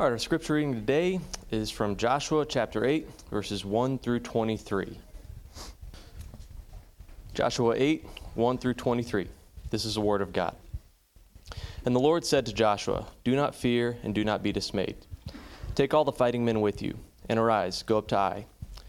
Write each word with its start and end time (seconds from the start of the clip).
All 0.00 0.06
right, 0.06 0.12
our 0.12 0.18
scripture 0.18 0.54
reading 0.54 0.72
today 0.72 1.20
is 1.50 1.70
from 1.70 1.94
Joshua 1.94 2.46
chapter 2.46 2.86
8, 2.86 3.06
verses 3.30 3.66
1 3.66 3.98
through 3.98 4.20
23. 4.20 4.98
Joshua 7.34 7.74
8, 7.76 8.06
1 8.34 8.56
through 8.56 8.72
23. 8.72 9.28
This 9.68 9.84
is 9.84 9.96
the 9.96 10.00
word 10.00 10.22
of 10.22 10.32
God. 10.32 10.56
And 11.84 11.94
the 11.94 12.00
Lord 12.00 12.24
said 12.24 12.46
to 12.46 12.54
Joshua, 12.54 13.08
Do 13.24 13.36
not 13.36 13.54
fear 13.54 13.98
and 14.02 14.14
do 14.14 14.24
not 14.24 14.42
be 14.42 14.52
dismayed. 14.52 14.96
Take 15.74 15.92
all 15.92 16.06
the 16.06 16.12
fighting 16.12 16.46
men 16.46 16.62
with 16.62 16.80
you, 16.80 16.96
and 17.28 17.38
arise, 17.38 17.82
go 17.82 17.98
up 17.98 18.08
to 18.08 18.16
Ai. 18.16 18.46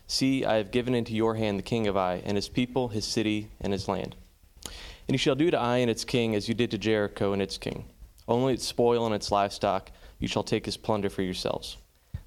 See, 0.07 0.45
I 0.45 0.55
have 0.55 0.71
given 0.71 0.95
into 0.95 1.13
your 1.13 1.35
hand 1.35 1.59
the 1.59 1.63
king 1.63 1.87
of 1.87 1.97
Ai, 1.97 2.21
and 2.23 2.37
his 2.37 2.47
people, 2.47 2.87
his 2.87 3.03
city, 3.03 3.49
and 3.59 3.73
his 3.73 3.89
land. 3.89 4.15
And 4.63 5.13
you 5.13 5.17
shall 5.17 5.35
do 5.35 5.51
to 5.51 5.59
Ai 5.59 5.79
and 5.79 5.91
its 5.91 6.05
king 6.05 6.35
as 6.35 6.47
you 6.47 6.53
did 6.53 6.71
to 6.71 6.77
Jericho 6.77 7.33
and 7.33 7.41
its 7.41 7.57
king. 7.57 7.83
Only 8.29 8.53
its 8.53 8.65
spoil 8.65 9.05
and 9.05 9.13
its 9.13 9.29
livestock 9.29 9.91
you 10.21 10.27
shall 10.27 10.43
take 10.43 10.67
as 10.67 10.77
plunder 10.77 11.09
for 11.09 11.23
yourselves. 11.23 11.75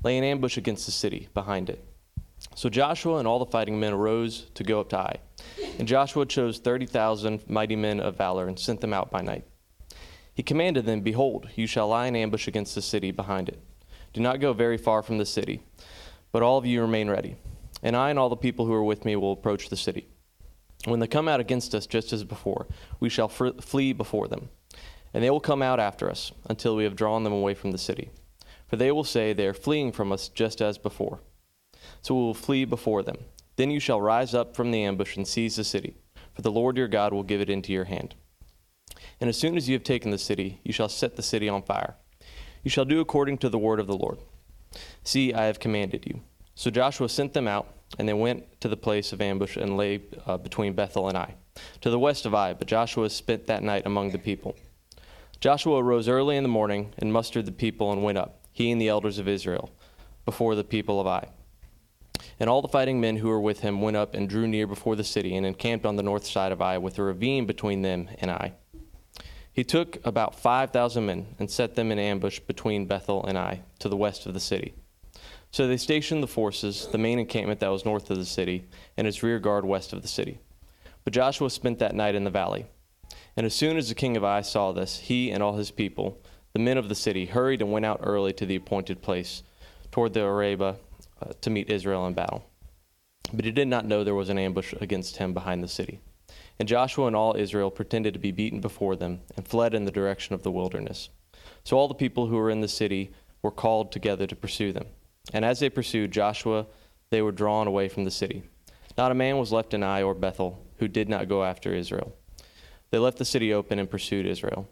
Lay 0.03 0.19
an 0.19 0.25
ambush 0.25 0.59
against 0.59 0.85
the 0.85 0.93
city, 0.93 1.29
behind 1.33 1.71
it. 1.71 1.83
So 2.55 2.69
Joshua 2.69 3.17
and 3.17 3.27
all 3.27 3.39
the 3.39 3.47
fighting 3.47 3.81
men 3.81 3.95
arose 3.95 4.51
to 4.55 4.65
go 4.65 4.81
up 4.81 4.91
to 4.91 4.99
Ai. 4.99 5.17
And 5.79 5.89
Joshua 5.89 6.27
chose 6.27 6.59
30,000 6.59 7.49
mighty 7.49 7.77
men 7.77 8.01
of 8.01 8.17
valor 8.17 8.49
and 8.49 8.59
sent 8.59 8.81
them 8.83 8.93
out 8.93 9.11
by 9.11 9.23
night. 9.23 9.47
He 10.35 10.43
commanded 10.43 10.85
them, 10.85 11.01
Behold, 11.01 11.49
you 11.55 11.67
shall 11.67 11.89
lie 11.89 12.09
in 12.09 12.17
ambush 12.17 12.49
against 12.49 12.75
the 12.75 12.83
city 12.83 13.13
behind 13.13 13.49
it. 13.49 13.63
Do 14.13 14.21
not 14.21 14.41
go 14.41 14.53
very 14.53 14.77
far 14.77 15.03
from 15.03 15.19
the 15.19 15.25
city, 15.25 15.63
but 16.33 16.43
all 16.43 16.59
of 16.59 16.67
you 16.67 16.83
remain 16.83 17.09
ready. 17.09 17.37
And 17.83 17.97
I 17.97 18.11
and 18.11 18.19
all 18.19 18.29
the 18.29 18.37
people 18.37 18.67
who 18.67 18.73
are 18.73 18.85
with 18.85 19.05
me 19.05 19.15
will 19.17 19.33
approach 19.33 19.69
the 19.69 19.77
city. 19.77 20.09
When 20.85 21.01
they 21.01 21.07
come 21.07 21.29
out 21.29 21.41
against 21.41 21.75
us, 21.75 21.87
just 21.87 22.13
as 22.13 22.25
before, 22.25 22.67
we 23.01 23.09
shall 23.09 23.29
flee 23.29 23.93
before 23.93 24.29
them 24.29 24.51
and 25.15 25.23
they 25.23 25.31
will 25.31 25.41
come 25.41 25.63
out 25.63 25.81
after 25.81 26.11
us 26.11 26.33
until 26.51 26.77
we 26.77 26.85
have 26.85 26.97
drawn 26.97 27.23
them 27.23 27.33
away 27.33 27.55
from 27.55 27.71
the 27.71 27.79
city. 27.79 28.11
For 28.67 28.77
they 28.77 28.91
will 28.91 29.05
say, 29.05 29.33
They 29.33 29.47
are 29.47 29.55
fleeing 29.55 29.93
from 29.93 30.13
us 30.13 30.29
just 30.29 30.61
as 30.61 30.77
before. 30.77 31.21
So 32.03 32.15
we 32.15 32.21
will 32.21 32.35
flee 32.35 32.65
before 32.65 33.03
them. 33.03 33.19
Then 33.57 33.71
you 33.71 33.79
shall 33.79 34.01
rise 34.01 34.35
up 34.35 34.57
from 34.57 34.73
the 34.73 34.83
ambush 34.83 35.17
and 35.17 35.27
seize 35.27 35.57
the 35.57 35.65
city, 35.65 35.97
for 36.35 36.43
the 36.43 36.51
Lord 36.51 36.77
your 36.77 36.89
God 36.89 37.13
will 37.13 37.23
give 37.23 37.41
it 37.41 37.49
into 37.49 37.73
your 37.73 37.85
hand. 37.85 38.17
And 39.21 39.31
as 39.31 39.39
soon 39.39 39.57
as 39.57 39.69
you 39.69 39.75
have 39.75 39.85
taken 39.85 40.11
the 40.11 40.19
city, 40.19 40.61
you 40.65 40.73
shall 40.73 40.89
set 40.89 41.15
the 41.15 41.23
city 41.23 41.49
on 41.49 41.63
fire. 41.63 41.95
You 42.65 42.71
shall 42.71 42.85
do 42.85 43.01
according 43.01 43.39
to 43.39 43.49
the 43.49 43.59
word 43.59 43.79
of 43.79 43.87
the 43.87 43.97
Lord. 43.97 44.19
See, 45.05 45.33
I 45.33 45.45
have 45.45 45.61
commanded 45.61 46.05
you. 46.07 46.23
So 46.57 46.71
Joshua 46.71 47.09
sent 47.09 47.33
them 47.33 47.47
out, 47.47 47.69
and 47.99 48.09
they 48.09 48.13
went 48.13 48.61
to 48.61 48.69
the 48.69 48.77
place 48.77 49.13
of 49.13 49.21
ambush 49.21 49.57
and 49.57 49.77
lay 49.77 50.03
uh, 50.27 50.39
between 50.39 50.73
Bethel 50.73 51.09
and 51.09 51.17
Ai, 51.17 51.35
to 51.81 51.91
the 51.91 51.99
west 51.99 52.27
of 52.27 52.35
Ai. 52.35 52.55
But 52.55 52.67
Joshua 52.67 53.09
spent 53.11 53.47
that 53.47 53.63
night 53.63 53.87
among 53.87 54.11
the 54.11 54.19
people. 54.19 54.57
Joshua 55.41 55.83
arose 55.83 56.09
early 56.09 56.37
in 56.37 56.43
the 56.43 56.49
morning 56.49 56.95
and 56.99 57.13
mustered 57.13 57.47
the 57.47 57.53
people 57.53 57.93
and 57.93 58.03
went 58.03 58.19
up, 58.19 58.41
he 58.53 58.71
and 58.71 58.81
the 58.81 58.89
elders 58.89 59.19
of 59.19 59.29
Israel, 59.29 59.71
before 60.25 60.55
the 60.55 60.65
people 60.65 61.01
of 61.01 61.07
Ai. 61.07 61.29
And 62.41 62.49
all 62.49 62.63
the 62.63 62.69
fighting 62.69 63.01
men 63.01 63.17
who 63.17 63.29
were 63.29 63.41
with 63.41 63.61
him 63.61 63.81
went 63.81 63.97
up 63.97 64.15
and 64.15 64.29
drew 64.29 64.47
near 64.47 64.67
before 64.67 64.97
the 64.97 65.05
city 65.05 65.37
and 65.37 65.47
encamped 65.47 65.87
on 65.87 65.97
the 65.97 66.03
north 66.03 66.27
side 66.27 66.53
of 66.53 66.63
Ai 66.63 66.79
with 66.79 66.99
a 66.99 67.03
ravine 67.03 67.47
between 67.47 67.83
them 67.83 68.09
and 68.19 68.31
Ai. 68.31 68.55
He 69.53 69.63
took 69.63 70.05
about 70.05 70.35
5,000 70.35 71.07
men 71.07 71.27
and 71.39 71.49
set 71.49 71.77
them 71.77 71.93
in 71.93 71.99
ambush 71.99 72.41
between 72.41 72.87
Bethel 72.87 73.25
and 73.25 73.39
Ai 73.39 73.63
to 73.79 73.89
the 73.89 73.97
west 73.97 74.27
of 74.27 74.35
the 74.35 74.41
city. 74.41 74.75
So 75.53 75.69
they 75.69 75.77
stationed 75.77 76.23
the 76.23 76.29
forces, 76.29 76.89
the 76.91 76.99
main 76.99 77.21
encampment 77.21 77.61
that 77.61 77.69
was 77.69 77.85
north 77.85 78.11
of 78.11 78.17
the 78.17 78.25
city, 78.25 78.65
and 78.97 79.07
its 79.07 79.23
rear 79.23 79.39
guard 79.39 79.65
west 79.65 79.93
of 79.93 80.03
the 80.03 80.09
city. 80.09 80.41
But 81.05 81.13
Joshua 81.13 81.51
spent 81.51 81.79
that 81.79 81.95
night 81.95 82.17
in 82.17 82.25
the 82.25 82.31
valley. 82.31 82.67
And 83.37 83.47
as 83.47 83.55
soon 83.55 83.77
as 83.77 83.89
the 83.89 83.95
king 83.95 84.17
of 84.17 84.25
Ai 84.25 84.43
saw 84.43 84.73
this, 84.73 84.99
he 84.99 85.31
and 85.31 85.43
all 85.43 85.57
his 85.57 85.71
people, 85.71 86.21
the 86.53 86.61
men 86.61 86.79
of 86.79 86.89
the 86.89 86.95
city, 86.95 87.27
hurried 87.27 87.61
and 87.61 87.73
went 87.73 87.85
out 87.85 88.01
early 88.03 88.33
to 88.35 88.47
the 88.47 88.57
appointed 88.57 89.03
place 89.03 89.43
toward 89.91 90.15
the 90.15 90.23
Araba 90.23 90.77
uh, 91.21 91.33
to 91.41 91.51
meet 91.51 91.71
Israel 91.71 92.07
in 92.07 92.15
battle. 92.15 92.45
But 93.33 93.45
he 93.45 93.51
did 93.51 93.69
not 93.69 93.87
know 93.87 94.05
there 94.05 94.15
was 94.15 94.29
an 94.29 94.39
ambush 94.39 94.75
against 94.81 95.17
him 95.17 95.33
behind 95.35 95.63
the 95.63 95.69
city. 95.69 96.01
And 96.59 96.69
Joshua 96.69 97.09
and 97.09 97.17
all 97.17 97.37
Israel 97.37 97.71
pretended 97.71 98.15
to 98.15 98.21
be 98.21 98.31
beaten 98.31 98.61
before 98.61 98.95
them 98.95 99.21
and 99.37 99.47
fled 99.47 99.75
in 99.75 99.85
the 99.85 99.91
direction 99.91 100.35
of 100.35 100.43
the 100.43 100.53
wilderness. 100.53 101.09
So 101.65 101.77
all 101.77 101.89
the 101.89 101.95
people 101.95 102.27
who 102.27 102.37
were 102.37 102.51
in 102.51 102.61
the 102.61 102.69
city 102.69 103.13
were 103.43 103.51
called 103.51 103.91
together 103.91 104.27
to 104.27 104.37
pursue 104.37 104.73
them. 104.73 104.87
And 105.33 105.45
as 105.45 105.59
they 105.59 105.71
pursued 105.71 106.13
Joshua, 106.13 106.67
they 107.11 107.23
were 107.23 107.33
drawn 107.33 107.67
away 107.67 107.89
from 107.89 108.05
the 108.05 108.11
city. 108.11 108.45
Not 108.97 109.11
a 109.11 109.15
man 109.15 109.39
was 109.39 109.53
left 109.53 109.75
in 109.75 109.83
Ai 109.83 110.03
or 110.03 110.15
Bethel 110.15 110.65
who 110.79 110.87
did 110.87 111.09
not 111.09 111.29
go 111.29 111.43
after 111.43 111.75
Israel. 111.75 112.15
They 112.91 112.99
left 112.99 113.19
the 113.19 113.25
city 113.25 113.53
open 113.53 113.79
and 113.79 113.91
pursued 113.91 114.27
Israel. 114.27 114.69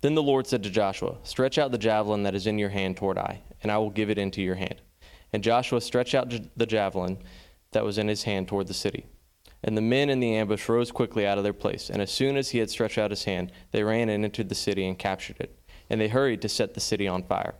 Then 0.00 0.14
the 0.14 0.22
Lord 0.22 0.46
said 0.46 0.62
to 0.64 0.70
Joshua, 0.70 1.16
Stretch 1.22 1.58
out 1.58 1.70
the 1.70 1.78
javelin 1.78 2.24
that 2.24 2.34
is 2.34 2.46
in 2.46 2.58
your 2.58 2.70
hand 2.70 2.96
toward 2.96 3.18
Ai, 3.18 3.42
and 3.62 3.70
I 3.70 3.78
will 3.78 3.90
give 3.90 4.10
it 4.10 4.18
into 4.18 4.42
your 4.42 4.56
hand. 4.56 4.80
And 5.32 5.42
Joshua 5.42 5.80
stretched 5.80 6.14
out 6.14 6.32
the 6.56 6.66
javelin 6.66 7.18
that 7.70 7.84
was 7.84 7.98
in 7.98 8.08
his 8.08 8.24
hand 8.24 8.48
toward 8.48 8.66
the 8.66 8.74
city. 8.74 9.06
And 9.64 9.76
the 9.76 9.82
men 9.82 10.10
in 10.10 10.20
the 10.20 10.34
ambush 10.34 10.68
rose 10.68 10.90
quickly 10.90 11.26
out 11.26 11.38
of 11.38 11.44
their 11.44 11.52
place, 11.52 11.88
and 11.88 12.02
as 12.02 12.10
soon 12.10 12.36
as 12.36 12.50
he 12.50 12.58
had 12.58 12.68
stretched 12.68 12.98
out 12.98 13.10
his 13.10 13.24
hand, 13.24 13.52
they 13.70 13.84
ran 13.84 14.08
and 14.08 14.24
entered 14.24 14.48
the 14.48 14.54
city 14.54 14.86
and 14.86 14.98
captured 14.98 15.36
it. 15.38 15.58
And 15.88 16.00
they 16.00 16.08
hurried 16.08 16.42
to 16.42 16.48
set 16.48 16.74
the 16.74 16.80
city 16.80 17.06
on 17.06 17.22
fire. 17.22 17.54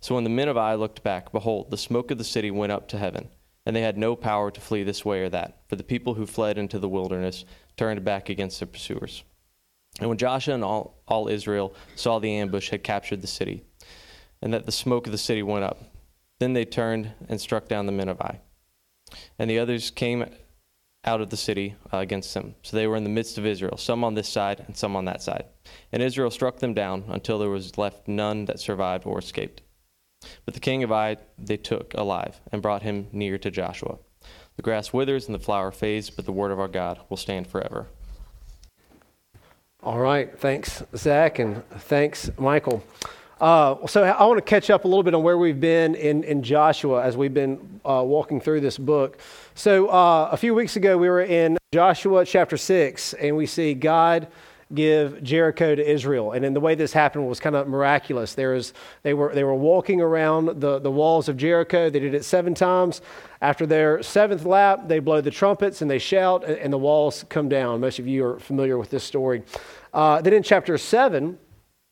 So 0.00 0.14
when 0.14 0.24
the 0.24 0.30
men 0.30 0.48
of 0.48 0.58
Ai 0.58 0.74
looked 0.74 1.02
back, 1.02 1.32
behold, 1.32 1.70
the 1.70 1.78
smoke 1.78 2.10
of 2.10 2.18
the 2.18 2.24
city 2.24 2.50
went 2.50 2.72
up 2.72 2.88
to 2.88 2.98
heaven, 2.98 3.30
and 3.64 3.74
they 3.74 3.80
had 3.80 3.96
no 3.96 4.14
power 4.14 4.50
to 4.50 4.60
flee 4.60 4.82
this 4.82 5.04
way 5.04 5.22
or 5.22 5.30
that, 5.30 5.62
for 5.66 5.76
the 5.76 5.82
people 5.82 6.14
who 6.14 6.26
fled 6.26 6.58
into 6.58 6.78
the 6.78 6.88
wilderness 6.88 7.44
turned 7.76 8.04
back 8.04 8.28
against 8.28 8.60
their 8.60 8.66
pursuers. 8.66 9.24
And 10.00 10.08
when 10.08 10.18
Joshua 10.18 10.54
and 10.54 10.64
all, 10.64 11.02
all 11.06 11.28
Israel 11.28 11.74
saw 11.94 12.18
the 12.18 12.34
ambush 12.36 12.70
had 12.70 12.82
captured 12.82 13.22
the 13.22 13.26
city, 13.26 13.64
and 14.42 14.52
that 14.52 14.66
the 14.66 14.72
smoke 14.72 15.06
of 15.06 15.12
the 15.12 15.18
city 15.18 15.42
went 15.42 15.64
up, 15.64 15.78
then 16.40 16.52
they 16.52 16.64
turned 16.64 17.12
and 17.28 17.40
struck 17.40 17.68
down 17.68 17.86
the 17.86 17.92
men 17.92 18.08
of 18.08 18.20
Ai. 18.20 18.40
And 19.38 19.48
the 19.48 19.58
others 19.58 19.90
came 19.90 20.26
out 21.04 21.20
of 21.20 21.30
the 21.30 21.36
city 21.36 21.76
uh, 21.92 21.98
against 21.98 22.34
them. 22.34 22.54
So 22.62 22.76
they 22.76 22.86
were 22.86 22.96
in 22.96 23.04
the 23.04 23.10
midst 23.10 23.38
of 23.38 23.46
Israel, 23.46 23.76
some 23.76 24.02
on 24.04 24.14
this 24.14 24.28
side 24.28 24.64
and 24.66 24.76
some 24.76 24.96
on 24.96 25.04
that 25.04 25.22
side. 25.22 25.44
And 25.92 26.02
Israel 26.02 26.30
struck 26.30 26.58
them 26.58 26.74
down 26.74 27.04
until 27.08 27.38
there 27.38 27.50
was 27.50 27.78
left 27.78 28.08
none 28.08 28.46
that 28.46 28.60
survived 28.60 29.06
or 29.06 29.18
escaped. 29.18 29.62
But 30.44 30.54
the 30.54 30.60
king 30.60 30.82
of 30.82 30.90
Ai 30.90 31.18
they 31.38 31.58
took 31.58 31.92
alive 31.94 32.40
and 32.50 32.62
brought 32.62 32.82
him 32.82 33.08
near 33.12 33.36
to 33.38 33.50
Joshua. 33.50 33.98
The 34.56 34.62
grass 34.62 34.92
withers 34.92 35.26
and 35.26 35.34
the 35.34 35.38
flower 35.38 35.70
fades, 35.70 36.10
but 36.10 36.26
the 36.26 36.32
word 36.32 36.50
of 36.50 36.60
our 36.60 36.68
God 36.68 37.00
will 37.08 37.16
stand 37.16 37.46
forever. 37.46 37.86
All 39.82 39.98
right. 39.98 40.38
Thanks, 40.38 40.82
Zach, 40.96 41.38
and 41.38 41.68
thanks, 41.70 42.30
Michael. 42.38 42.82
Uh, 43.40 43.86
so 43.86 44.04
I 44.04 44.24
want 44.24 44.38
to 44.38 44.42
catch 44.42 44.70
up 44.70 44.84
a 44.84 44.88
little 44.88 45.02
bit 45.02 45.12
on 45.12 45.22
where 45.22 45.36
we've 45.36 45.60
been 45.60 45.94
in, 45.94 46.24
in 46.24 46.42
Joshua 46.42 47.02
as 47.02 47.16
we've 47.16 47.34
been 47.34 47.80
uh, 47.84 48.02
walking 48.06 48.40
through 48.40 48.60
this 48.60 48.78
book. 48.78 49.18
So 49.54 49.88
uh, 49.88 50.30
a 50.30 50.36
few 50.36 50.54
weeks 50.54 50.76
ago, 50.76 50.96
we 50.96 51.08
were 51.08 51.22
in 51.22 51.58
Joshua 51.74 52.24
chapter 52.24 52.56
6, 52.56 53.12
and 53.14 53.36
we 53.36 53.46
see 53.46 53.74
God 53.74 54.28
give 54.72 55.22
Jericho 55.22 55.74
to 55.74 55.90
Israel. 55.90 56.32
And 56.32 56.44
in 56.44 56.54
the 56.54 56.60
way 56.60 56.74
this 56.74 56.92
happened 56.92 57.28
was 57.28 57.40
kind 57.40 57.54
of 57.54 57.68
miraculous. 57.68 58.34
There 58.34 58.52
was, 58.52 58.72
they, 59.02 59.12
were, 59.12 59.34
they 59.34 59.44
were 59.44 59.54
walking 59.54 60.00
around 60.00 60.60
the, 60.60 60.78
the 60.78 60.90
walls 60.90 61.28
of 61.28 61.36
Jericho. 61.36 61.90
They 61.90 62.00
did 62.00 62.14
it 62.14 62.24
seven 62.24 62.54
times. 62.54 63.02
After 63.40 63.66
their 63.66 64.02
seventh 64.02 64.44
lap, 64.44 64.88
they 64.88 65.00
blow 65.00 65.20
the 65.20 65.30
trumpets 65.30 65.82
and 65.82 65.90
they 65.90 65.98
shout, 65.98 66.44
and, 66.44 66.56
and 66.56 66.72
the 66.72 66.78
walls 66.78 67.24
come 67.28 67.48
down. 67.48 67.80
Most 67.80 67.98
of 67.98 68.06
you 68.06 68.24
are 68.24 68.38
familiar 68.38 68.78
with 68.78 68.90
this 68.90 69.04
story. 69.04 69.42
Uh, 69.92 70.20
then 70.22 70.32
in 70.32 70.42
chapter 70.42 70.78
7, 70.78 71.38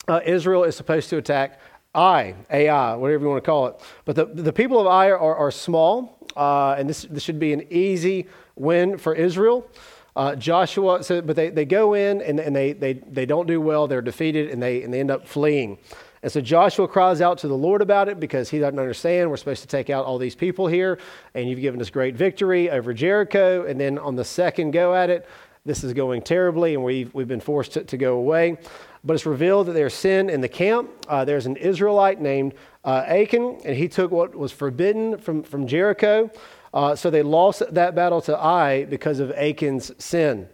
uh, 0.08 0.20
Israel 0.24 0.64
is 0.64 0.76
supposed 0.76 1.10
to 1.10 1.18
attack 1.18 1.60
Ai, 1.94 2.34
Ai, 2.50 2.94
whatever 2.94 3.24
you 3.24 3.30
want 3.30 3.44
to 3.44 3.46
call 3.46 3.66
it. 3.66 3.80
But 4.04 4.16
the, 4.16 4.24
the 4.24 4.52
people 4.52 4.80
of 4.80 4.86
Ai 4.86 5.10
are, 5.10 5.18
are, 5.18 5.36
are 5.36 5.50
small, 5.50 6.18
uh, 6.36 6.74
and 6.78 6.88
this, 6.88 7.02
this 7.02 7.22
should 7.22 7.38
be 7.38 7.52
an 7.52 7.66
easy 7.70 8.26
win 8.56 8.96
for 8.96 9.14
Israel. 9.14 9.66
Uh, 10.14 10.36
Joshua, 10.36 11.02
so, 11.02 11.22
but 11.22 11.36
they, 11.36 11.48
they 11.48 11.64
go 11.64 11.94
in 11.94 12.20
and, 12.20 12.38
and 12.38 12.54
they, 12.54 12.72
they, 12.72 12.94
they 12.94 13.24
don't 13.24 13.46
do 13.46 13.60
well. 13.60 13.86
They're 13.86 14.02
defeated 14.02 14.50
and 14.50 14.62
they, 14.62 14.82
and 14.82 14.92
they 14.92 15.00
end 15.00 15.10
up 15.10 15.26
fleeing. 15.26 15.78
And 16.22 16.30
so 16.30 16.40
Joshua 16.40 16.86
cries 16.86 17.20
out 17.20 17.38
to 17.38 17.48
the 17.48 17.56
Lord 17.56 17.82
about 17.82 18.08
it 18.08 18.20
because 18.20 18.48
he 18.48 18.58
doesn't 18.58 18.78
understand. 18.78 19.28
We're 19.28 19.36
supposed 19.36 19.62
to 19.62 19.68
take 19.68 19.90
out 19.90 20.04
all 20.04 20.18
these 20.18 20.36
people 20.36 20.68
here, 20.68 20.98
and 21.34 21.48
you've 21.48 21.60
given 21.60 21.80
us 21.80 21.90
great 21.90 22.14
victory 22.14 22.70
over 22.70 22.94
Jericho. 22.94 23.66
And 23.66 23.80
then 23.80 23.98
on 23.98 24.14
the 24.14 24.24
second 24.24 24.70
go 24.70 24.94
at 24.94 25.10
it, 25.10 25.26
this 25.64 25.82
is 25.82 25.92
going 25.92 26.22
terribly, 26.22 26.74
and 26.74 26.84
we've, 26.84 27.12
we've 27.14 27.28
been 27.28 27.40
forced 27.40 27.72
to, 27.72 27.84
to 27.84 27.96
go 27.96 28.18
away. 28.18 28.56
But 29.04 29.14
it's 29.14 29.26
revealed 29.26 29.66
that 29.66 29.72
there's 29.72 29.94
sin 29.94 30.30
in 30.30 30.40
the 30.40 30.48
camp. 30.48 30.90
Uh, 31.08 31.24
there's 31.24 31.46
an 31.46 31.56
Israelite 31.56 32.20
named 32.20 32.54
uh, 32.84 33.04
Achan, 33.06 33.60
and 33.64 33.76
he 33.76 33.88
took 33.88 34.12
what 34.12 34.34
was 34.34 34.52
forbidden 34.52 35.18
from, 35.18 35.42
from 35.42 35.66
Jericho. 35.66 36.30
Uh, 36.72 36.96
so 36.96 37.10
they 37.10 37.22
lost 37.22 37.62
that 37.72 37.94
battle 37.94 38.20
to 38.22 38.36
Ai 38.36 38.84
because 38.84 39.20
of 39.20 39.30
Achan's 39.32 39.92
sin. 40.02 40.48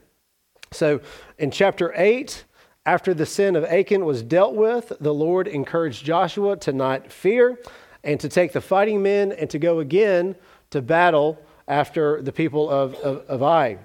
So 0.72 1.00
in 1.38 1.50
chapter 1.50 1.92
8, 1.96 2.44
after 2.84 3.14
the 3.14 3.26
sin 3.26 3.54
of 3.54 3.64
Achan 3.64 4.04
was 4.04 4.22
dealt 4.22 4.54
with, 4.54 4.92
the 5.00 5.14
Lord 5.14 5.46
encouraged 5.46 6.04
Joshua 6.04 6.56
to 6.58 6.72
not 6.72 7.12
fear 7.12 7.58
and 8.02 8.18
to 8.20 8.28
take 8.28 8.52
the 8.52 8.60
fighting 8.60 9.02
men 9.02 9.32
and 9.32 9.48
to 9.50 9.58
go 9.58 9.78
again 9.78 10.34
to 10.70 10.82
battle 10.82 11.38
after 11.66 12.22
the 12.22 12.32
people 12.32 12.68
of, 12.68 12.94
of, 12.96 13.18
of 13.28 13.42
Ai. 13.42 13.78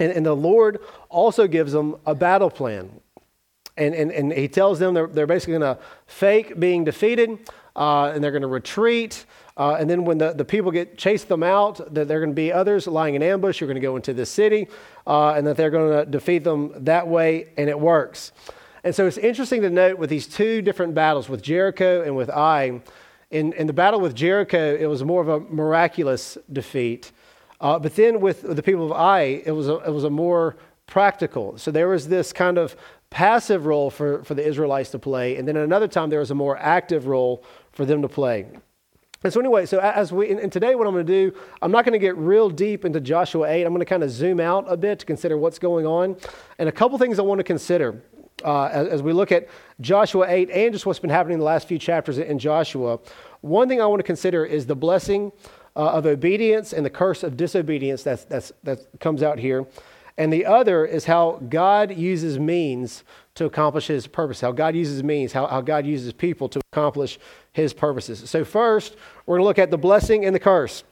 And, 0.00 0.12
and 0.12 0.26
the 0.26 0.34
Lord 0.34 0.80
also 1.08 1.46
gives 1.46 1.72
them 1.72 1.96
a 2.06 2.14
battle 2.14 2.50
plan. 2.50 3.00
And, 3.76 3.94
and, 3.94 4.10
and 4.10 4.32
he 4.32 4.48
tells 4.48 4.78
them 4.78 4.94
they're, 4.94 5.06
they're 5.06 5.26
basically 5.26 5.58
going 5.58 5.76
to 5.76 5.82
fake 6.06 6.58
being 6.58 6.84
defeated 6.84 7.38
uh, 7.76 8.12
and 8.14 8.22
they're 8.22 8.30
going 8.30 8.42
to 8.42 8.48
retreat. 8.48 9.26
Uh, 9.56 9.76
and 9.78 9.88
then 9.88 10.04
when 10.04 10.18
the, 10.18 10.32
the 10.32 10.44
people 10.44 10.70
get 10.70 10.98
chased 10.98 11.28
them 11.28 11.42
out, 11.42 11.76
that 11.94 12.08
there 12.08 12.18
are 12.18 12.20
going 12.20 12.30
to 12.30 12.34
be 12.34 12.52
others 12.52 12.86
lying 12.86 13.14
in 13.14 13.22
ambush. 13.22 13.60
You're 13.60 13.68
going 13.68 13.76
to 13.76 13.80
go 13.80 13.96
into 13.96 14.12
this 14.12 14.30
city 14.30 14.68
uh, 15.06 15.30
and 15.32 15.46
that 15.46 15.56
they're 15.56 15.70
going 15.70 16.04
to 16.04 16.10
defeat 16.10 16.44
them 16.44 16.72
that 16.84 17.06
way, 17.06 17.48
and 17.56 17.68
it 17.68 17.78
works. 17.78 18.32
And 18.82 18.94
so 18.94 19.06
it's 19.06 19.16
interesting 19.16 19.62
to 19.62 19.70
note 19.70 19.98
with 19.98 20.10
these 20.10 20.26
two 20.26 20.60
different 20.60 20.94
battles, 20.94 21.28
with 21.28 21.42
Jericho 21.42 22.02
and 22.02 22.16
with 22.16 22.30
Ai, 22.30 22.80
in, 23.30 23.52
in 23.54 23.66
the 23.66 23.72
battle 23.72 24.00
with 24.00 24.14
Jericho, 24.14 24.76
it 24.78 24.86
was 24.86 25.02
more 25.02 25.22
of 25.22 25.28
a 25.28 25.40
miraculous 25.40 26.38
defeat. 26.52 27.10
Uh, 27.60 27.78
but 27.78 27.96
then 27.96 28.20
with 28.20 28.42
the 28.42 28.62
people 28.62 28.84
of 28.84 28.92
Ai, 28.92 29.42
it 29.44 29.52
was, 29.52 29.68
a, 29.68 29.76
it 29.76 29.90
was 29.90 30.04
a 30.04 30.10
more 30.10 30.56
practical. 30.86 31.56
So 31.56 31.70
there 31.70 31.88
was 31.88 32.08
this 32.08 32.32
kind 32.32 32.58
of 32.58 32.76
passive 33.10 33.64
role 33.66 33.90
for, 33.90 34.22
for 34.24 34.34
the 34.34 34.46
Israelites 34.46 34.90
to 34.90 34.98
play. 34.98 35.36
And 35.36 35.48
then 35.48 35.56
another 35.56 35.88
time, 35.88 36.10
there 36.10 36.20
was 36.20 36.30
a 36.30 36.34
more 36.34 36.56
active 36.58 37.06
role 37.06 37.42
for 37.74 37.84
them 37.84 38.02
to 38.02 38.08
play. 38.08 38.46
And 39.22 39.32
so, 39.32 39.40
anyway, 39.40 39.64
so 39.64 39.78
as 39.78 40.12
we, 40.12 40.30
and 40.30 40.52
today 40.52 40.74
what 40.74 40.86
I'm 40.86 40.92
going 40.92 41.06
to 41.06 41.30
do, 41.30 41.36
I'm 41.62 41.72
not 41.72 41.86
going 41.86 41.94
to 41.94 41.98
get 41.98 42.14
real 42.16 42.50
deep 42.50 42.84
into 42.84 43.00
Joshua 43.00 43.48
8. 43.48 43.64
I'm 43.64 43.70
going 43.70 43.80
to 43.80 43.86
kind 43.86 44.02
of 44.02 44.10
zoom 44.10 44.38
out 44.38 44.66
a 44.68 44.76
bit 44.76 44.98
to 44.98 45.06
consider 45.06 45.38
what's 45.38 45.58
going 45.58 45.86
on. 45.86 46.16
And 46.58 46.68
a 46.68 46.72
couple 46.72 46.98
things 46.98 47.18
I 47.18 47.22
want 47.22 47.38
to 47.38 47.44
consider 47.44 48.02
uh, 48.44 48.66
as, 48.66 48.88
as, 48.88 49.02
we 49.02 49.12
look 49.12 49.32
at 49.32 49.48
Joshua 49.80 50.26
8 50.28 50.50
and 50.50 50.72
just 50.72 50.84
what's 50.84 50.98
been 50.98 51.08
happening 51.08 51.34
in 51.34 51.38
the 51.38 51.46
last 51.46 51.68
few 51.68 51.78
chapters 51.78 52.18
in 52.18 52.38
Joshua, 52.38 52.98
one 53.40 53.68
thing 53.68 53.80
I 53.80 53.86
want 53.86 54.00
to 54.00 54.04
consider 54.04 54.44
is 54.44 54.66
the 54.66 54.76
blessing 54.76 55.32
uh, 55.76 55.92
of 55.92 56.04
obedience 56.04 56.72
and 56.72 56.84
the 56.84 56.90
curse 56.90 57.22
of 57.22 57.36
disobedience 57.36 58.02
that's, 58.02 58.24
that's, 58.24 58.52
that 58.64 58.80
comes 59.00 59.22
out 59.22 59.38
here. 59.38 59.66
And 60.16 60.32
the 60.32 60.46
other 60.46 60.84
is 60.84 61.06
how 61.06 61.40
God 61.48 61.96
uses 61.96 62.38
means 62.38 63.02
to 63.34 63.46
accomplish 63.46 63.88
his 63.88 64.06
purpose, 64.06 64.40
how 64.40 64.52
God 64.52 64.76
uses 64.76 65.02
means, 65.02 65.32
how, 65.32 65.46
how 65.46 65.60
God 65.60 65.86
uses 65.86 66.12
people 66.12 66.48
to 66.50 66.60
accomplish 66.72 67.18
his 67.52 67.72
purposes. 67.72 68.30
So, 68.30 68.44
first, 68.44 68.96
we're 69.26 69.36
going 69.36 69.44
to 69.44 69.48
look 69.48 69.58
at 69.58 69.72
the 69.72 69.78
blessing 69.78 70.24
and 70.24 70.34
the 70.34 70.40
curse. 70.40 70.84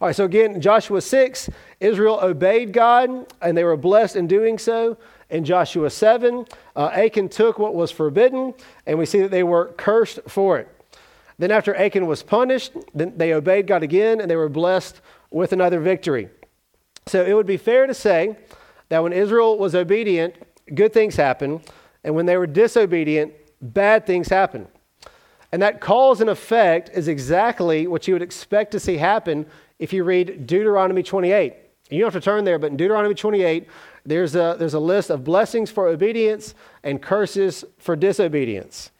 All 0.00 0.08
right, 0.08 0.16
so 0.16 0.24
again, 0.24 0.60
Joshua 0.60 1.00
6, 1.00 1.48
Israel 1.80 2.18
obeyed 2.20 2.72
God 2.72 3.26
and 3.40 3.56
they 3.56 3.64
were 3.64 3.76
blessed 3.76 4.16
in 4.16 4.26
doing 4.26 4.58
so. 4.58 4.98
In 5.30 5.44
Joshua 5.44 5.88
7, 5.88 6.46
uh, 6.74 6.90
Achan 6.92 7.28
took 7.28 7.58
what 7.58 7.74
was 7.74 7.90
forbidden, 7.90 8.54
and 8.86 8.98
we 8.98 9.06
see 9.06 9.20
that 9.20 9.30
they 9.30 9.42
were 9.42 9.66
cursed 9.76 10.20
for 10.26 10.58
it. 10.58 10.68
Then, 11.38 11.50
after 11.50 11.74
Achan 11.74 12.06
was 12.06 12.22
punished, 12.22 12.72
then 12.94 13.16
they 13.16 13.32
obeyed 13.32 13.66
God 13.66 13.82
again, 13.82 14.20
and 14.20 14.30
they 14.30 14.36
were 14.36 14.48
blessed 14.48 15.00
with 15.30 15.52
another 15.52 15.80
victory. 15.80 16.28
So, 17.06 17.24
it 17.24 17.34
would 17.34 17.46
be 17.46 17.56
fair 17.56 17.86
to 17.86 17.94
say 17.94 18.36
that 18.88 19.02
when 19.02 19.12
Israel 19.12 19.58
was 19.58 19.74
obedient, 19.74 20.34
good 20.74 20.92
things 20.92 21.16
happened, 21.16 21.60
and 22.04 22.14
when 22.14 22.26
they 22.26 22.36
were 22.36 22.46
disobedient, 22.46 23.32
bad 23.60 24.06
things 24.06 24.28
happened. 24.28 24.68
And 25.52 25.62
that 25.62 25.80
cause 25.80 26.20
and 26.20 26.28
effect 26.28 26.90
is 26.92 27.08
exactly 27.08 27.86
what 27.86 28.06
you 28.06 28.14
would 28.14 28.22
expect 28.22 28.72
to 28.72 28.80
see 28.80 28.98
happen 28.98 29.46
if 29.78 29.92
you 29.92 30.04
read 30.04 30.46
Deuteronomy 30.46 31.02
28. 31.02 31.54
You 31.90 32.00
don't 32.00 32.12
have 32.12 32.22
to 32.22 32.24
turn 32.24 32.44
there, 32.44 32.58
but 32.58 32.70
in 32.70 32.76
Deuteronomy 32.76 33.14
28, 33.14 33.66
there's 34.04 34.34
a, 34.34 34.56
there's 34.58 34.74
a 34.74 34.80
list 34.80 35.10
of 35.10 35.24
blessings 35.24 35.70
for 35.70 35.88
obedience 35.88 36.54
and 36.82 37.00
curses 37.00 37.64
for 37.78 37.96
disobedience. 37.96 38.90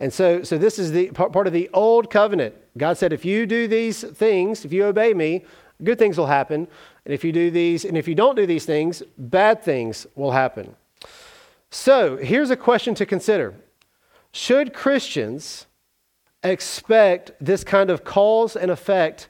And 0.00 0.12
so, 0.12 0.42
so 0.42 0.58
this 0.58 0.78
is 0.78 0.92
the 0.92 1.10
part 1.12 1.46
of 1.46 1.54
the 1.54 1.70
old 1.72 2.10
covenant. 2.10 2.54
God 2.76 2.98
said, 2.98 3.14
if 3.14 3.24
you 3.24 3.46
do 3.46 3.66
these 3.66 4.02
things, 4.02 4.66
if 4.66 4.72
you 4.72 4.84
obey 4.84 5.14
me, 5.14 5.46
good 5.82 5.98
things 5.98 6.18
will 6.18 6.26
happen. 6.26 6.68
And 7.06 7.14
if 7.14 7.22
you 7.22 7.30
do 7.30 7.52
these, 7.52 7.84
and 7.84 7.96
if 7.96 8.08
you 8.08 8.16
don't 8.16 8.34
do 8.34 8.46
these 8.46 8.64
things, 8.64 9.00
bad 9.16 9.62
things 9.62 10.08
will 10.16 10.32
happen. 10.32 10.74
So 11.70 12.16
here's 12.16 12.50
a 12.50 12.56
question 12.56 12.96
to 12.96 13.06
consider 13.06 13.54
Should 14.32 14.74
Christians 14.74 15.66
expect 16.42 17.30
this 17.40 17.62
kind 17.62 17.90
of 17.90 18.02
cause 18.02 18.56
and 18.56 18.72
effect 18.72 19.28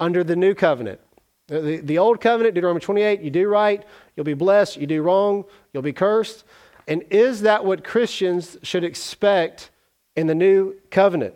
under 0.00 0.24
the 0.24 0.34
new 0.34 0.52
covenant? 0.52 1.00
The, 1.46 1.76
the 1.76 1.98
old 1.98 2.20
covenant, 2.20 2.56
Deuteronomy 2.56 2.80
28, 2.80 3.20
you 3.20 3.30
do 3.30 3.46
right, 3.46 3.84
you'll 4.16 4.24
be 4.24 4.34
blessed. 4.34 4.78
You 4.78 4.88
do 4.88 5.00
wrong, 5.00 5.44
you'll 5.72 5.84
be 5.84 5.92
cursed. 5.92 6.42
And 6.88 7.04
is 7.08 7.42
that 7.42 7.64
what 7.64 7.84
Christians 7.84 8.58
should 8.64 8.82
expect 8.82 9.70
in 10.16 10.26
the 10.26 10.34
new 10.34 10.74
covenant? 10.90 11.34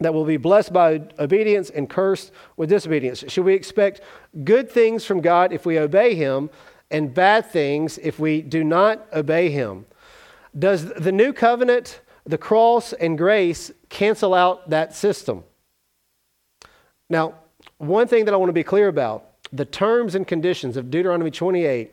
That 0.00 0.14
will 0.14 0.24
be 0.24 0.38
blessed 0.38 0.72
by 0.72 1.02
obedience 1.18 1.70
and 1.70 1.88
cursed 1.88 2.32
with 2.56 2.70
disobedience. 2.70 3.24
Should 3.28 3.44
we 3.44 3.54
expect 3.54 4.00
good 4.44 4.70
things 4.70 5.04
from 5.04 5.20
God 5.20 5.52
if 5.52 5.66
we 5.66 5.78
obey 5.78 6.14
Him 6.14 6.50
and 6.90 7.12
bad 7.12 7.50
things 7.50 7.98
if 7.98 8.18
we 8.18 8.40
do 8.40 8.64
not 8.64 9.06
obey 9.12 9.50
Him? 9.50 9.86
Does 10.58 10.86
the 10.94 11.12
new 11.12 11.32
covenant, 11.32 12.00
the 12.24 12.38
cross, 12.38 12.92
and 12.94 13.16
grace 13.16 13.70
cancel 13.88 14.34
out 14.34 14.70
that 14.70 14.94
system? 14.94 15.44
Now, 17.08 17.34
one 17.78 18.06
thing 18.06 18.24
that 18.24 18.34
I 18.34 18.36
want 18.36 18.48
to 18.48 18.54
be 18.54 18.64
clear 18.64 18.88
about 18.88 19.26
the 19.52 19.64
terms 19.64 20.14
and 20.14 20.26
conditions 20.26 20.76
of 20.76 20.90
Deuteronomy 20.90 21.30
28 21.30 21.92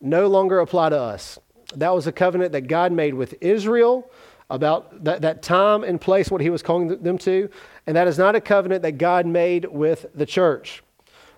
no 0.00 0.28
longer 0.28 0.60
apply 0.60 0.90
to 0.90 0.98
us. 0.98 1.38
That 1.74 1.94
was 1.94 2.06
a 2.06 2.12
covenant 2.12 2.52
that 2.52 2.62
God 2.62 2.92
made 2.92 3.14
with 3.14 3.34
Israel 3.40 4.10
about 4.48 5.04
that, 5.04 5.22
that 5.22 5.42
time 5.42 5.82
and 5.82 6.00
place, 6.00 6.30
what 6.30 6.40
he 6.40 6.50
was 6.50 6.62
calling 6.62 6.88
them 7.02 7.18
to. 7.18 7.50
And 7.86 7.96
that 7.96 8.08
is 8.08 8.18
not 8.18 8.36
a 8.36 8.40
covenant 8.40 8.82
that 8.82 8.92
God 8.92 9.26
made 9.26 9.64
with 9.66 10.06
the 10.14 10.26
church. 10.26 10.82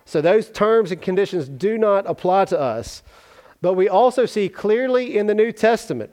So 0.05 0.21
those 0.21 0.49
terms 0.49 0.91
and 0.91 1.01
conditions 1.01 1.47
do 1.47 1.77
not 1.77 2.07
apply 2.07 2.45
to 2.45 2.59
us. 2.59 3.03
But 3.61 3.73
we 3.73 3.89
also 3.89 4.25
see 4.25 4.49
clearly 4.49 5.17
in 5.17 5.27
the 5.27 5.35
New 5.35 5.51
Testament 5.51 6.11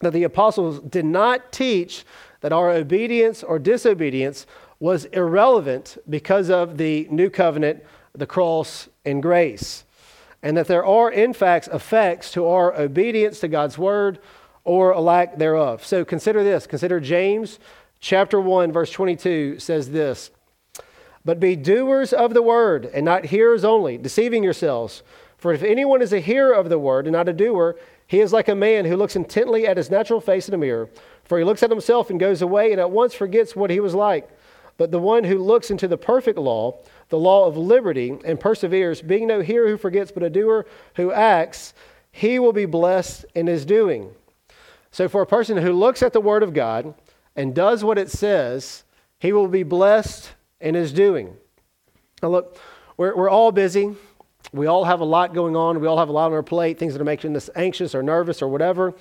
that 0.00 0.12
the 0.12 0.24
apostles 0.24 0.80
did 0.80 1.04
not 1.04 1.50
teach 1.50 2.04
that 2.40 2.52
our 2.52 2.70
obedience 2.70 3.42
or 3.42 3.58
disobedience 3.58 4.46
was 4.78 5.06
irrelevant 5.06 5.98
because 6.08 6.50
of 6.50 6.78
the 6.78 7.08
new 7.10 7.30
covenant, 7.30 7.82
the 8.12 8.26
cross, 8.26 8.88
and 9.04 9.22
grace. 9.22 9.84
And 10.40 10.56
that 10.56 10.68
there 10.68 10.86
are, 10.86 11.10
in 11.10 11.32
fact, 11.32 11.68
effects 11.72 12.30
to 12.32 12.46
our 12.46 12.72
obedience 12.78 13.40
to 13.40 13.48
God's 13.48 13.76
word 13.76 14.20
or 14.68 14.90
a 14.90 15.00
lack 15.00 15.38
thereof. 15.38 15.82
So 15.82 16.04
consider 16.04 16.44
this. 16.44 16.66
Consider 16.66 17.00
James 17.00 17.58
chapter 18.00 18.38
1, 18.38 18.70
verse 18.70 18.90
22 18.90 19.58
says 19.58 19.90
this 19.90 20.30
But 21.24 21.40
be 21.40 21.56
doers 21.56 22.12
of 22.12 22.34
the 22.34 22.42
word 22.42 22.84
and 22.92 23.02
not 23.02 23.24
hearers 23.24 23.64
only, 23.64 23.96
deceiving 23.96 24.44
yourselves. 24.44 25.02
For 25.38 25.54
if 25.54 25.62
anyone 25.62 26.02
is 26.02 26.12
a 26.12 26.20
hearer 26.20 26.52
of 26.52 26.68
the 26.68 26.78
word 26.78 27.06
and 27.06 27.14
not 27.14 27.30
a 27.30 27.32
doer, 27.32 27.76
he 28.06 28.20
is 28.20 28.34
like 28.34 28.48
a 28.48 28.54
man 28.54 28.84
who 28.84 28.96
looks 28.96 29.16
intently 29.16 29.66
at 29.66 29.78
his 29.78 29.90
natural 29.90 30.20
face 30.20 30.48
in 30.48 30.54
a 30.54 30.58
mirror. 30.58 30.90
For 31.24 31.38
he 31.38 31.44
looks 31.44 31.62
at 31.62 31.70
himself 31.70 32.10
and 32.10 32.20
goes 32.20 32.42
away 32.42 32.70
and 32.70 32.80
at 32.80 32.90
once 32.90 33.14
forgets 33.14 33.56
what 33.56 33.70
he 33.70 33.80
was 33.80 33.94
like. 33.94 34.28
But 34.76 34.90
the 34.90 34.98
one 34.98 35.24
who 35.24 35.38
looks 35.38 35.70
into 35.70 35.88
the 35.88 35.96
perfect 35.96 36.38
law, 36.38 36.78
the 37.08 37.18
law 37.18 37.46
of 37.46 37.56
liberty, 37.56 38.18
and 38.22 38.38
perseveres, 38.38 39.00
being 39.00 39.28
no 39.28 39.40
hearer 39.40 39.68
who 39.68 39.78
forgets, 39.78 40.12
but 40.12 40.22
a 40.22 40.28
doer 40.28 40.66
who 40.96 41.10
acts, 41.10 41.72
he 42.12 42.38
will 42.38 42.52
be 42.52 42.66
blessed 42.66 43.24
in 43.34 43.46
his 43.46 43.64
doing. 43.64 44.10
So, 44.90 45.08
for 45.08 45.22
a 45.22 45.26
person 45.26 45.56
who 45.56 45.72
looks 45.72 46.02
at 46.02 46.12
the 46.12 46.20
Word 46.20 46.42
of 46.42 46.54
God 46.54 46.94
and 47.36 47.54
does 47.54 47.84
what 47.84 47.98
it 47.98 48.10
says, 48.10 48.84
he 49.18 49.32
will 49.32 49.48
be 49.48 49.62
blessed 49.62 50.32
in 50.60 50.74
his 50.74 50.92
doing. 50.92 51.36
Now, 52.22 52.30
look, 52.30 52.58
we're, 52.96 53.14
we're 53.14 53.30
all 53.30 53.52
busy. 53.52 53.94
We 54.52 54.66
all 54.66 54.84
have 54.84 55.00
a 55.00 55.04
lot 55.04 55.34
going 55.34 55.56
on. 55.56 55.80
We 55.80 55.86
all 55.86 55.98
have 55.98 56.08
a 56.08 56.12
lot 56.12 56.26
on 56.26 56.32
our 56.32 56.42
plate, 56.42 56.78
things 56.78 56.94
that 56.94 57.02
are 57.02 57.04
making 57.04 57.36
us 57.36 57.50
anxious 57.54 57.94
or 57.94 58.02
nervous 58.02 58.40
or 58.40 58.48
whatever. 58.48 58.94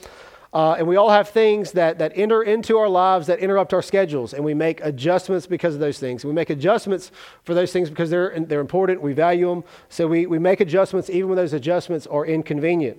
Uh, 0.54 0.76
and 0.78 0.88
we 0.88 0.96
all 0.96 1.10
have 1.10 1.30
things 1.30 1.74
that, 1.74 2.00
that 2.00 2.14
enter 2.16 2.42
into 2.42 2.78
our 2.78 2.88
lives 2.88 3.28
that 3.28 3.40
interrupt 3.40 3.74
our 3.74 3.82
schedules, 3.82 4.34
and 4.34 4.44
we 4.44 4.54
make 4.54 4.80
adjustments 4.82 5.46
because 5.46 5.74
of 5.74 5.80
those 5.80 6.00
things. 6.00 6.24
We 6.24 6.32
make 6.32 6.50
adjustments 6.50 7.12
for 7.44 7.54
those 7.54 7.72
things 7.72 7.90
because 7.90 8.10
they're, 8.10 8.34
they're 8.40 8.62
important, 8.62 9.02
we 9.02 9.14
value 9.14 9.50
them. 9.50 9.64
So 9.90 10.08
we, 10.08 10.26
we 10.26 10.40
make 10.40 10.62
adjustments 10.62 11.10
even 11.10 11.30
when 11.30 11.36
those 11.36 11.54
adjustments 11.54 12.08
are 12.08 12.26
inconvenient. 12.26 12.98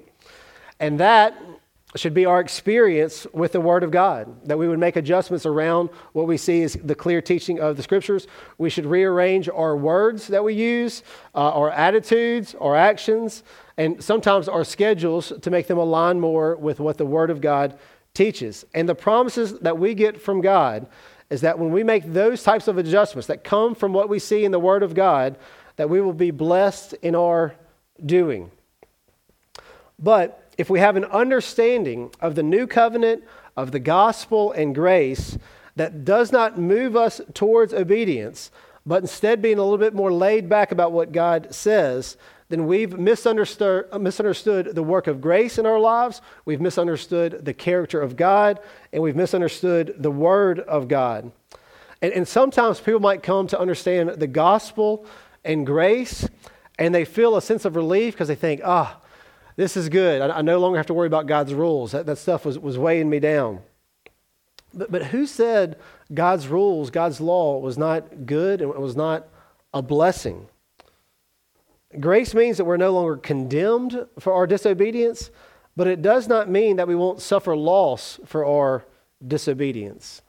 And 0.78 1.00
that 1.00 1.40
should 1.96 2.12
be 2.12 2.26
our 2.26 2.40
experience 2.40 3.26
with 3.32 3.52
the 3.52 3.60
Word 3.60 3.82
of 3.82 3.90
God, 3.90 4.46
that 4.46 4.58
we 4.58 4.68
would 4.68 4.78
make 4.78 4.96
adjustments 4.96 5.46
around 5.46 5.88
what 6.12 6.26
we 6.26 6.36
see 6.36 6.62
as 6.62 6.74
the 6.74 6.94
clear 6.94 7.22
teaching 7.22 7.60
of 7.60 7.76
the 7.76 7.82
Scriptures. 7.82 8.26
We 8.58 8.68
should 8.68 8.84
rearrange 8.84 9.48
our 9.48 9.74
words 9.76 10.28
that 10.28 10.44
we 10.44 10.52
use, 10.52 11.02
uh, 11.34 11.50
our 11.50 11.70
attitudes, 11.70 12.54
our 12.60 12.76
actions, 12.76 13.42
and 13.78 14.02
sometimes 14.04 14.48
our 14.48 14.64
schedules 14.64 15.32
to 15.40 15.50
make 15.50 15.66
them 15.66 15.78
align 15.78 16.20
more 16.20 16.56
with 16.56 16.78
what 16.78 16.98
the 16.98 17.06
Word 17.06 17.30
of 17.30 17.40
God 17.40 17.78
teaches. 18.12 18.66
And 18.74 18.86
the 18.86 18.94
promises 18.94 19.58
that 19.60 19.78
we 19.78 19.94
get 19.94 20.20
from 20.20 20.42
God 20.42 20.86
is 21.30 21.40
that 21.40 21.58
when 21.58 21.70
we 21.70 21.84
make 21.84 22.12
those 22.12 22.42
types 22.42 22.68
of 22.68 22.76
adjustments 22.76 23.28
that 23.28 23.44
come 23.44 23.74
from 23.74 23.94
what 23.94 24.08
we 24.10 24.18
see 24.18 24.44
in 24.44 24.52
the 24.52 24.60
Word 24.60 24.82
of 24.82 24.94
God, 24.94 25.38
that 25.76 25.88
we 25.88 26.02
will 26.02 26.12
be 26.12 26.32
blessed 26.32 26.94
in 27.00 27.14
our 27.14 27.54
doing. 28.04 28.50
But 29.98 30.52
if 30.56 30.70
we 30.70 30.80
have 30.80 30.96
an 30.96 31.04
understanding 31.04 32.10
of 32.20 32.34
the 32.34 32.42
new 32.42 32.66
covenant, 32.66 33.24
of 33.56 33.72
the 33.72 33.80
gospel 33.80 34.52
and 34.52 34.72
grace 34.72 35.36
that 35.74 36.04
does 36.04 36.30
not 36.30 36.58
move 36.58 36.94
us 36.94 37.20
towards 37.34 37.74
obedience, 37.74 38.52
but 38.86 39.02
instead 39.02 39.42
being 39.42 39.58
a 39.58 39.62
little 39.62 39.78
bit 39.78 39.94
more 39.94 40.12
laid 40.12 40.48
back 40.48 40.70
about 40.70 40.92
what 40.92 41.10
God 41.10 41.52
says, 41.52 42.16
then 42.48 42.66
we've 42.66 42.96
misunderstood, 42.96 43.86
misunderstood 44.00 44.74
the 44.74 44.82
work 44.82 45.08
of 45.08 45.20
grace 45.20 45.58
in 45.58 45.66
our 45.66 45.78
lives, 45.78 46.22
we've 46.44 46.60
misunderstood 46.60 47.44
the 47.44 47.52
character 47.52 48.00
of 48.00 48.16
God, 48.16 48.60
and 48.92 49.02
we've 49.02 49.16
misunderstood 49.16 49.96
the 49.98 50.10
Word 50.10 50.60
of 50.60 50.86
God. 50.86 51.30
And, 52.00 52.12
and 52.12 52.26
sometimes 52.26 52.80
people 52.80 53.00
might 53.00 53.24
come 53.24 53.48
to 53.48 53.58
understand 53.58 54.10
the 54.10 54.26
gospel 54.28 55.04
and 55.44 55.66
grace, 55.66 56.28
and 56.78 56.94
they 56.94 57.04
feel 57.04 57.36
a 57.36 57.42
sense 57.42 57.64
of 57.64 57.74
relief 57.74 58.14
because 58.14 58.28
they 58.28 58.36
think, 58.36 58.60
ah, 58.64 59.00
this 59.58 59.76
is 59.76 59.88
good. 59.88 60.22
I, 60.22 60.38
I, 60.38 60.42
no 60.42 60.60
longer 60.60 60.76
have 60.76 60.86
to 60.86 60.94
worry 60.94 61.08
about 61.08 61.26
God's 61.26 61.52
rules. 61.52 61.90
That, 61.90 62.06
that 62.06 62.18
stuff 62.18 62.46
was, 62.46 62.60
was 62.60 62.78
weighing 62.78 63.10
me 63.10 63.18
down. 63.18 63.58
But, 64.72 64.92
but 64.92 65.06
who 65.06 65.26
said 65.26 65.76
God's 66.14 66.46
rules, 66.46 66.90
God's 66.90 67.20
law 67.20 67.58
was 67.58 67.76
not 67.76 68.24
good 68.24 68.62
and 68.62 68.70
it 68.70 68.80
was 68.80 68.94
not 68.94 69.26
a 69.74 69.82
blessing? 69.82 70.46
Grace 71.98 72.34
means 72.34 72.56
that 72.58 72.66
we're 72.66 72.76
no 72.76 72.92
longer 72.92 73.16
condemned 73.16 74.06
for 74.20 74.32
our 74.32 74.46
disobedience, 74.46 75.32
but 75.74 75.88
it 75.88 76.02
does 76.02 76.28
not 76.28 76.48
mean 76.48 76.76
that 76.76 76.86
we 76.86 76.94
won't 76.94 77.20
suffer 77.20 77.56
loss 77.56 78.20
for 78.26 78.44
our 78.44 78.84
disobedience. 79.26 80.22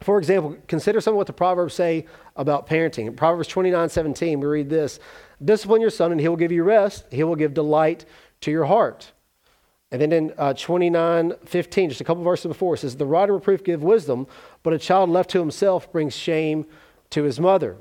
For 0.00 0.16
example, 0.16 0.56
consider 0.66 1.02
some 1.02 1.12
of 1.12 1.18
what 1.18 1.26
the 1.26 1.34
Proverbs 1.34 1.74
say 1.74 2.06
about 2.36 2.66
parenting. 2.66 3.06
In 3.06 3.16
Proverbs 3.16 3.48
29 3.48 3.90
17, 3.90 4.40
we 4.40 4.46
read 4.46 4.70
this 4.70 4.98
Discipline 5.44 5.82
your 5.82 5.90
son, 5.90 6.12
and 6.12 6.20
he 6.20 6.28
will 6.28 6.36
give 6.36 6.52
you 6.52 6.62
rest. 6.62 7.04
He 7.10 7.22
will 7.22 7.36
give 7.36 7.52
delight 7.52 8.06
to 8.46 8.50
your 8.52 8.64
heart. 8.64 9.12
And 9.90 10.00
then 10.00 10.12
in 10.12 10.32
uh, 10.38 10.54
29 10.54 11.34
15, 11.44 11.90
just 11.90 12.00
a 12.00 12.04
couple 12.04 12.22
verses 12.24 12.46
before, 12.46 12.74
it 12.74 12.78
says, 12.78 12.96
The 12.96 13.06
rod 13.06 13.28
of 13.28 13.34
reproof 13.34 13.62
give 13.62 13.82
wisdom, 13.82 14.26
but 14.62 14.72
a 14.72 14.78
child 14.78 15.10
left 15.10 15.30
to 15.30 15.38
himself 15.38 15.92
brings 15.92 16.16
shame 16.16 16.64
to 17.10 17.24
his 17.24 17.38
mother. 17.38 17.76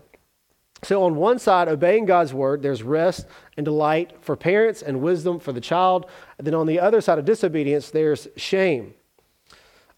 So, 0.83 1.03
on 1.03 1.15
one 1.15 1.39
side, 1.39 1.67
obeying 1.67 2.05
God's 2.05 2.33
word, 2.33 2.61
there's 2.61 2.83
rest 2.83 3.27
and 3.57 3.63
delight 3.63 4.13
for 4.21 4.35
parents 4.35 4.81
and 4.81 5.01
wisdom 5.01 5.39
for 5.39 5.51
the 5.51 5.61
child. 5.61 6.07
And 6.37 6.45
then 6.45 6.53
on 6.53 6.67
the 6.67 6.79
other 6.79 6.99
side 6.99 7.17
of 7.17 7.25
disobedience, 7.25 7.89
there's 7.91 8.27
shame. 8.35 8.93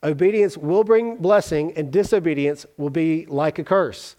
Obedience 0.03 0.57
will 0.57 0.83
bring 0.83 1.17
blessing, 1.17 1.73
and 1.75 1.91
disobedience 1.91 2.65
will 2.77 2.89
be 2.89 3.25
like 3.25 3.57
a 3.57 3.63
curse. 3.63 4.15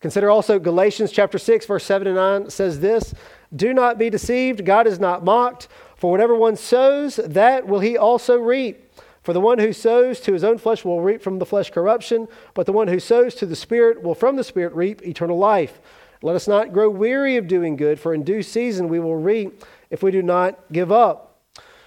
Consider 0.00 0.30
also 0.30 0.58
Galatians 0.58 1.10
chapter 1.10 1.38
6, 1.38 1.66
verse 1.66 1.84
7 1.84 2.06
and 2.06 2.16
9 2.16 2.50
says 2.50 2.80
this 2.80 3.14
Do 3.54 3.72
not 3.72 3.98
be 3.98 4.10
deceived, 4.10 4.64
God 4.64 4.86
is 4.86 5.00
not 5.00 5.24
mocked, 5.24 5.68
for 5.96 6.10
whatever 6.10 6.34
one 6.34 6.56
sows, 6.56 7.16
that 7.16 7.66
will 7.66 7.80
he 7.80 7.96
also 7.96 8.38
reap. 8.38 8.82
For 9.22 9.32
the 9.32 9.40
one 9.40 9.58
who 9.58 9.72
sows 9.72 10.20
to 10.20 10.32
his 10.32 10.44
own 10.44 10.58
flesh 10.58 10.84
will 10.84 11.00
reap 11.00 11.20
from 11.20 11.40
the 11.40 11.46
flesh 11.46 11.70
corruption, 11.70 12.28
but 12.54 12.64
the 12.64 12.72
one 12.72 12.86
who 12.86 13.00
sows 13.00 13.34
to 13.36 13.46
the 13.46 13.56
Spirit 13.56 14.02
will 14.02 14.14
from 14.14 14.36
the 14.36 14.44
Spirit 14.44 14.72
reap 14.74 15.02
eternal 15.02 15.36
life. 15.36 15.80
Let 16.22 16.36
us 16.36 16.46
not 16.46 16.72
grow 16.72 16.88
weary 16.88 17.36
of 17.36 17.48
doing 17.48 17.76
good, 17.76 17.98
for 17.98 18.14
in 18.14 18.22
due 18.22 18.42
season 18.42 18.88
we 18.88 19.00
will 19.00 19.16
reap 19.16 19.64
if 19.90 20.02
we 20.02 20.10
do 20.10 20.22
not 20.22 20.58
give 20.70 20.92
up. 20.92 21.40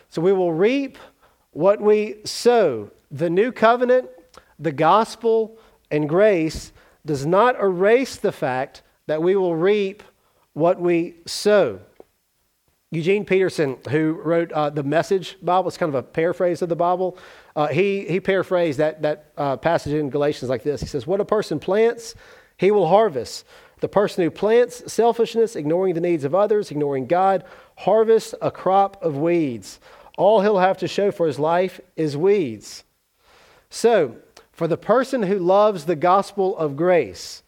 So 0.09 0.21
we 0.21 0.33
will 0.33 0.51
reap 0.51 0.97
what 1.51 1.79
we 1.79 2.17
sow. 2.25 2.91
The 3.11 3.29
new 3.29 3.51
covenant, 3.51 4.09
the 4.57 4.71
gospel, 4.71 5.57
and 5.89 6.09
grace 6.09 6.71
does 7.05 7.25
not 7.25 7.59
erase 7.59 8.17
the 8.17 8.31
fact 8.31 8.81
that 9.07 9.21
we 9.23 9.35
will 9.35 9.55
reap 9.55 10.03
what 10.53 10.79
we 10.79 11.15
sow. 11.25 11.79
Eugene 12.91 13.24
Peterson, 13.24 13.77
who 13.89 14.13
wrote 14.13 14.51
uh, 14.51 14.72
the 14.72 14.81
Message 14.81 15.38
Bible, 15.43 15.67
it's 15.67 15.77
kind 15.77 15.89
of 15.89 15.96
a 15.96 16.01
paraphrase 16.01 16.63
of 16.63 16.69
the 16.69 16.75
Bible. 16.75 17.19
Uh, 17.55 17.67
he, 17.67 18.05
he 18.05 18.19
paraphrased 18.19 18.79
that, 18.79 19.03
that 19.03 19.31
uh, 19.38 19.58
passage 19.58 19.93
in 19.93 20.10
Galatians 20.10 20.50
like 20.50 20.63
this 20.63 20.81
He 20.81 20.88
says, 20.88 21.05
What 21.05 21.22
a 21.22 21.25
person 21.25 21.60
plants, 21.60 22.15
he 22.58 22.72
will 22.72 22.88
harvest. 22.88 23.46
The 23.79 23.88
person 23.88 24.24
who 24.24 24.31
plants 24.31 24.91
selfishness, 24.91 25.55
ignoring 25.55 25.93
the 25.93 26.01
needs 26.01 26.24
of 26.24 26.34
others, 26.34 26.72
ignoring 26.72 27.05
God, 27.05 27.46
harvests 27.77 28.34
a 28.41 28.51
crop 28.51 29.01
of 29.03 29.17
weeds. 29.17 29.79
All 30.17 30.41
he'll 30.41 30.60
have 30.60 30.79
to 30.79 30.88
show 30.88 31.12
for 31.12 31.27
his 31.27 31.39
life 31.39 31.79
is 31.96 32.17
weeds. 32.17 32.84
So, 33.69 34.15
for 34.51 34.67
the 34.67 34.77
person 34.77 35.24
who 35.24 35.39
loves 35.39 35.86
the 35.86 35.96
gospel 35.96 36.58
of 36.58 36.75
grace, 36.75 37.43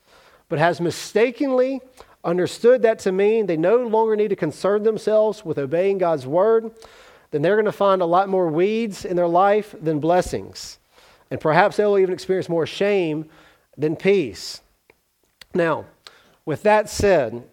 but 0.47 0.59
has 0.59 0.79
mistakenly 0.79 1.81
understood 2.23 2.81
that 2.83 2.99
to 2.99 3.11
mean 3.11 3.45
they 3.45 3.57
no 3.57 3.77
longer 3.77 4.15
need 4.15 4.29
to 4.29 4.35
concern 4.35 4.83
themselves 4.83 5.43
with 5.43 5.57
obeying 5.57 5.97
God's 5.97 6.27
word, 6.27 6.71
then 7.31 7.41
they're 7.41 7.55
going 7.55 7.65
to 7.65 7.71
find 7.71 8.01
a 8.01 8.05
lot 8.05 8.29
more 8.29 8.47
weeds 8.47 9.05
in 9.05 9.15
their 9.15 9.27
life 9.27 9.73
than 9.81 9.99
blessings. 9.99 10.77
And 11.29 11.39
perhaps 11.39 11.77
they'll 11.77 11.97
even 11.97 12.13
experience 12.13 12.49
more 12.49 12.65
shame 12.65 13.25
than 13.77 13.95
peace. 13.95 14.61
Now, 15.53 15.85
with 16.45 16.63
that 16.63 16.89
said, 16.89 17.43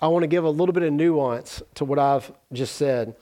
I 0.00 0.08
want 0.08 0.22
to 0.22 0.26
give 0.26 0.44
a 0.44 0.50
little 0.50 0.72
bit 0.72 0.82
of 0.82 0.92
nuance 0.92 1.62
to 1.76 1.84
what 1.84 1.98
I've 1.98 2.30
just 2.52 2.76
said. 2.76 3.16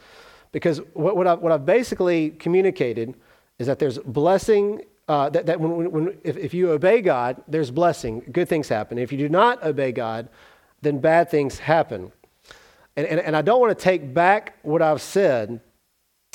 Because 0.53 0.79
what, 0.95 1.17
what, 1.17 1.27
I've, 1.27 1.39
what 1.39 1.53
I've 1.53 1.67
basically 1.67 2.31
communicated 2.31 3.15
is 3.59 3.67
that 3.67 3.79
there's 3.79 3.99
blessing, 3.99 4.83
uh, 5.07 5.29
that, 5.31 5.47
that 5.47 5.61
when, 5.61 5.91
when, 5.91 6.19
if, 6.25 6.37
if 6.37 6.55
you 6.55 6.71
obey 6.71 7.03
God, 7.03 7.43
there's 7.47 7.71
blessing, 7.71 8.23
good 8.33 8.49
things 8.49 8.69
happen. 8.69 8.99
If 8.99 9.13
you 9.13 9.19
do 9.19 9.29
not 9.29 9.63
obey 9.63 9.93
God, 9.93 10.29
then 10.83 10.99
bad 10.99 11.31
things 11.31 11.59
happen. 11.59 12.13
And, 12.97 13.07
and, 13.07 13.21
and 13.21 13.37
I 13.37 13.43
don't 13.43 13.61
want 13.61 13.77
to 13.77 13.83
take 13.83 14.13
back 14.13 14.59
what 14.63 14.83
I've 14.83 15.01
said, 15.01 15.61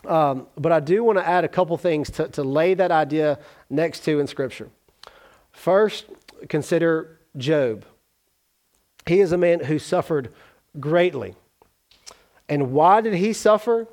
um, 0.06 0.48
but 0.58 0.72
I 0.72 0.80
do 0.80 1.04
want 1.04 1.18
to 1.18 1.28
add 1.28 1.44
a 1.44 1.48
couple 1.48 1.78
things 1.78 2.10
to, 2.12 2.28
to 2.30 2.44
lay 2.44 2.74
that 2.74 2.92
idea 2.92 3.40
next 3.70 4.02
to 4.06 4.20
in 4.20 4.28
Scripture. 4.28 4.70
First, 5.52 6.06
consider 6.50 7.20
Job. 7.38 7.86
He 9.06 9.20
is 9.20 9.32
a 9.32 9.38
man 9.38 9.62
who 9.62 9.80
suffered 9.80 10.34
greatly. 10.80 11.36
And 12.48 12.72
why 12.72 13.02
did 13.02 13.14
he 13.14 13.34
suffer? 13.34 13.88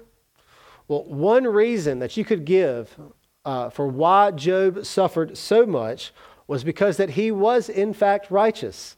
Well, 0.89 1.05
one 1.05 1.45
reason 1.45 2.01
that 2.01 2.17
you 2.17 2.25
could 2.25 2.45
give 2.45 2.97
uh, 3.45 3.71
for 3.71 3.87
why 3.87 4.31
Job 4.31 4.85
suffered 4.85 5.37
so 5.37 5.67
much 5.67 6.13
was 6.47 6.65
because 6.65 6.97
that 6.97 7.11
he 7.11 7.31
was 7.31 7.69
in 7.69 7.95
fact 7.95 8.31
righteous. 8.31 8.97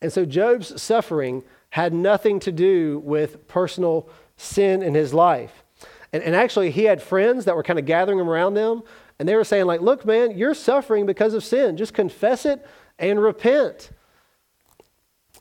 And 0.00 0.12
so 0.12 0.24
Job's 0.24 0.80
suffering 0.80 1.42
had 1.70 1.92
nothing 1.92 2.40
to 2.40 2.52
do 2.52 3.00
with 3.00 3.46
personal 3.48 4.08
sin 4.36 4.82
in 4.82 4.94
his 4.94 5.12
life. 5.12 5.64
And, 6.12 6.22
and 6.22 6.34
actually, 6.34 6.70
he 6.70 6.84
had 6.84 7.02
friends 7.02 7.44
that 7.44 7.56
were 7.56 7.62
kind 7.62 7.78
of 7.78 7.84
gathering 7.84 8.18
him 8.18 8.28
around 8.28 8.54
them, 8.54 8.82
and 9.18 9.28
they 9.28 9.34
were 9.34 9.44
saying, 9.44 9.66
like, 9.66 9.80
look, 9.80 10.06
man, 10.06 10.36
you're 10.36 10.54
suffering 10.54 11.04
because 11.04 11.34
of 11.34 11.44
sin. 11.44 11.76
Just 11.76 11.92
confess 11.92 12.46
it 12.46 12.64
and 12.98 13.20
repent. 13.20 13.90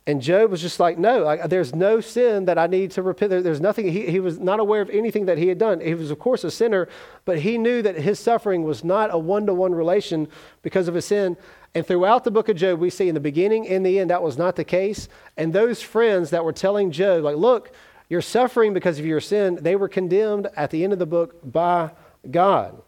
And 0.07 0.21
Job 0.21 0.51
was 0.51 0.61
just 0.61 0.79
like, 0.79 0.97
no, 0.97 1.45
there's 1.47 1.75
no 1.75 1.99
sin 1.99 2.45
that 2.45 2.57
I 2.57 2.67
need 2.67 2.91
to 2.91 3.03
repent. 3.03 3.29
There, 3.29 3.41
there's 3.41 3.59
nothing. 3.59 3.91
He, 3.91 4.05
he 4.09 4.21
was 4.21 4.39
not 4.39 4.61
aware 4.61 4.81
of 4.81 4.89
anything 4.89 5.25
that 5.25 5.37
he 5.37 5.49
had 5.49 5.57
done. 5.57 5.81
He 5.81 5.93
was, 5.93 6.11
of 6.11 6.17
course, 6.17 6.45
a 6.45 6.51
sinner, 6.51 6.87
but 7.25 7.39
he 7.39 7.57
knew 7.57 7.81
that 7.81 7.97
his 7.97 8.17
suffering 8.17 8.63
was 8.63 8.85
not 8.85 9.13
a 9.13 9.17
one 9.17 9.45
to 9.47 9.53
one 9.53 9.75
relation 9.75 10.29
because 10.61 10.87
of 10.87 10.95
his 10.95 11.03
sin. 11.03 11.35
And 11.77 11.85
throughout 11.85 12.23
the 12.23 12.31
book 12.31 12.49
of 12.49 12.57
Job, 12.57 12.79
we 12.79 12.89
see 12.89 13.07
in 13.07 13.13
the 13.13 13.21
beginning 13.21 13.65
in 13.65 13.83
the 13.83 13.99
end 13.99 14.09
that 14.09 14.23
was 14.23 14.35
not 14.35 14.55
the 14.55 14.63
case. 14.63 15.07
And 15.37 15.53
those 15.53 15.79
friends 15.79 16.31
that 16.31 16.43
were 16.43 16.51
telling 16.51 16.89
Job, 16.89 17.23
like, 17.23 17.35
look, 17.35 17.71
you're 18.09 18.19
suffering 18.19 18.73
because 18.73 18.97
of 18.97 19.05
your 19.05 19.19
sin, 19.19 19.59
they 19.61 19.75
were 19.75 19.87
condemned 19.87 20.47
at 20.55 20.71
the 20.71 20.83
end 20.83 20.91
of 20.91 20.97
the 20.97 21.05
book 21.05 21.35
by 21.43 21.91
God. 22.31 22.81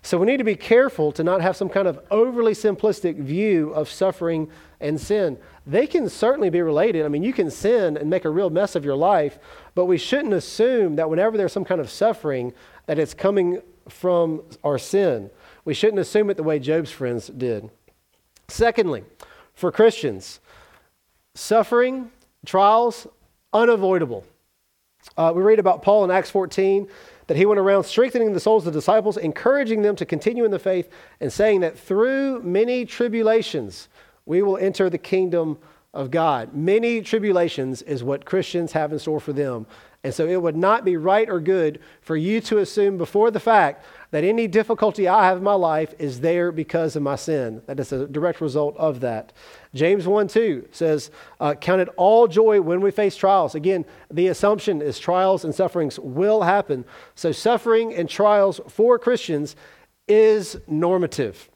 So 0.00 0.16
we 0.16 0.24
need 0.24 0.38
to 0.38 0.44
be 0.44 0.56
careful 0.56 1.12
to 1.12 1.22
not 1.22 1.42
have 1.42 1.58
some 1.58 1.68
kind 1.68 1.86
of 1.86 2.00
overly 2.10 2.54
simplistic 2.54 3.18
view 3.18 3.68
of 3.74 3.90
suffering 3.90 4.48
and 4.80 4.98
sin. 4.98 5.36
They 5.66 5.86
can 5.86 6.08
certainly 6.08 6.48
be 6.48 6.62
related. 6.62 7.04
I 7.04 7.08
mean, 7.08 7.22
you 7.22 7.34
can 7.34 7.50
sin 7.50 7.98
and 7.98 8.08
make 8.08 8.24
a 8.24 8.30
real 8.30 8.48
mess 8.48 8.74
of 8.74 8.82
your 8.82 8.96
life, 8.96 9.38
but 9.74 9.84
we 9.84 9.98
shouldn't 9.98 10.32
assume 10.32 10.96
that 10.96 11.10
whenever 11.10 11.36
there's 11.36 11.52
some 11.52 11.66
kind 11.66 11.82
of 11.82 11.90
suffering, 11.90 12.54
that 12.86 12.98
it's 12.98 13.12
coming 13.12 13.60
from 13.90 14.42
our 14.64 14.78
sin. 14.78 15.28
We 15.66 15.74
shouldn't 15.74 16.00
assume 16.00 16.30
it 16.30 16.38
the 16.38 16.42
way 16.42 16.58
Job's 16.58 16.90
friends 16.90 17.26
did. 17.26 17.70
Secondly, 18.48 19.04
for 19.54 19.72
Christians, 19.72 20.40
suffering, 21.34 22.10
trials, 22.44 23.06
unavoidable. 23.52 24.24
Uh, 25.16 25.32
we 25.34 25.42
read 25.42 25.58
about 25.58 25.82
Paul 25.82 26.04
in 26.04 26.10
Acts 26.10 26.30
14 26.30 26.88
that 27.26 27.36
he 27.36 27.46
went 27.46 27.60
around 27.60 27.84
strengthening 27.84 28.32
the 28.32 28.40
souls 28.40 28.66
of 28.66 28.72
the 28.72 28.78
disciples, 28.78 29.16
encouraging 29.16 29.82
them 29.82 29.96
to 29.96 30.06
continue 30.06 30.44
in 30.44 30.50
the 30.50 30.58
faith, 30.58 30.88
and 31.20 31.32
saying 31.32 31.60
that 31.60 31.78
through 31.78 32.42
many 32.42 32.84
tribulations 32.84 33.88
we 34.26 34.42
will 34.42 34.56
enter 34.58 34.88
the 34.90 34.98
kingdom 34.98 35.58
of 35.94 36.10
God. 36.10 36.54
Many 36.54 37.02
tribulations 37.02 37.82
is 37.82 38.02
what 38.02 38.24
Christians 38.24 38.72
have 38.72 38.92
in 38.92 38.98
store 38.98 39.20
for 39.20 39.32
them. 39.32 39.66
And 40.04 40.12
so 40.12 40.26
it 40.26 40.42
would 40.42 40.56
not 40.56 40.84
be 40.84 40.96
right 40.96 41.28
or 41.28 41.38
good 41.38 41.78
for 42.00 42.16
you 42.16 42.40
to 42.42 42.58
assume 42.58 42.98
before 42.98 43.30
the 43.30 43.38
fact 43.38 43.84
that 44.10 44.24
any 44.24 44.48
difficulty 44.48 45.06
I 45.06 45.26
have 45.26 45.38
in 45.38 45.44
my 45.44 45.54
life 45.54 45.94
is 45.98 46.20
there 46.20 46.50
because 46.50 46.96
of 46.96 47.04
my 47.04 47.14
sin. 47.14 47.62
That 47.66 47.78
is 47.78 47.92
a 47.92 48.08
direct 48.08 48.40
result 48.40 48.76
of 48.76 48.98
that. 49.00 49.32
James 49.74 50.08
1 50.08 50.26
2 50.26 50.68
says, 50.72 51.12
uh, 51.38 51.54
Count 51.54 51.82
it 51.82 51.88
all 51.96 52.26
joy 52.26 52.60
when 52.60 52.80
we 52.80 52.90
face 52.90 53.14
trials. 53.14 53.54
Again, 53.54 53.84
the 54.10 54.26
assumption 54.26 54.82
is 54.82 54.98
trials 54.98 55.44
and 55.44 55.54
sufferings 55.54 56.00
will 56.00 56.42
happen. 56.42 56.84
So, 57.14 57.30
suffering 57.30 57.94
and 57.94 58.08
trials 58.08 58.60
for 58.68 58.98
Christians 58.98 59.54
is 60.08 60.58
normative. 60.66 61.48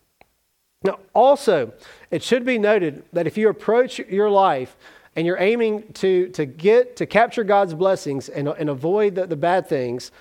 Now, 0.84 1.00
also, 1.14 1.72
it 2.12 2.22
should 2.22 2.44
be 2.44 2.58
noted 2.58 3.02
that 3.12 3.26
if 3.26 3.36
you 3.36 3.48
approach 3.48 3.98
your 3.98 4.30
life 4.30 4.76
and 5.16 5.26
you're 5.26 5.40
aiming 5.40 5.92
to, 5.94 6.28
to 6.28 6.44
get 6.44 6.96
to 6.96 7.06
capture 7.06 7.42
God's 7.42 7.74
blessings 7.74 8.28
and, 8.28 8.48
and 8.48 8.68
avoid 8.68 9.14
the, 9.14 9.26
the 9.26 9.36
bad 9.36 9.66
things, 9.66 10.12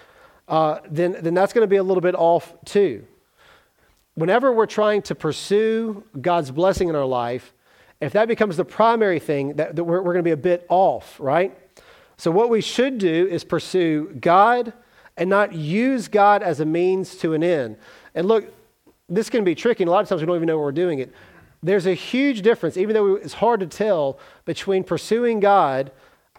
uh, 0.48 0.80
then, 0.90 1.18
then 1.20 1.34
that's 1.34 1.52
going 1.54 1.64
to 1.64 1.68
be 1.68 1.76
a 1.76 1.84
little 1.84 2.02
bit 2.02 2.16
off 2.16 2.54
too. 2.64 3.06
Whenever 4.16 4.54
we're 4.54 4.66
trying 4.66 5.02
to 5.04 5.16
pursue 5.16 6.04
God's 6.20 6.50
blessing 6.50 6.88
in 6.88 6.96
our 6.96 7.06
life, 7.06 7.54
if 8.00 8.14
that 8.14 8.30
becomes 8.30 8.56
the 8.56 8.64
primary 8.64 9.20
thing, 9.20 9.54
that, 9.56 9.76
that 9.76 9.84
we're, 9.84 10.02
we're 10.02 10.14
going 10.14 10.24
to 10.24 10.28
be 10.28 10.32
a 10.32 10.38
bit 10.38 10.66
off, 10.70 11.20
right? 11.20 11.58
So, 12.18 12.32
what 12.32 12.50
we 12.50 12.62
should 12.62 12.98
do 12.98 13.28
is 13.30 13.44
pursue 13.44 14.16
God 14.22 14.72
and 15.18 15.30
not 15.30 15.54
use 15.54 16.08
God 16.08 16.44
as 16.44 16.62
a 16.62 16.66
means 16.66 17.16
to 17.18 17.34
an 17.34 17.44
end. 17.44 17.78
And 18.14 18.28
look, 18.28 18.54
this 19.10 19.30
can 19.30 19.44
be 19.44 19.56
tricky, 19.56 19.84
and 19.84 19.90
a 19.90 19.92
lot 19.92 20.02
of 20.02 20.10
times 20.10 20.22
we 20.22 20.28
don't 20.28 20.36
even 20.36 20.48
know 20.48 20.58
we're 20.58 20.72
doing 20.72 21.00
it. 21.00 21.14
There's 21.66 21.88
a 21.88 21.96
huge 21.96 22.44
difference, 22.44 22.78
even 22.78 22.94
though 22.94 23.16
it's 23.16 23.34
hard 23.34 23.60
to 23.62 23.66
tell, 23.66 24.20
between 24.46 24.84
pursuing 24.84 25.40
God 25.40 25.92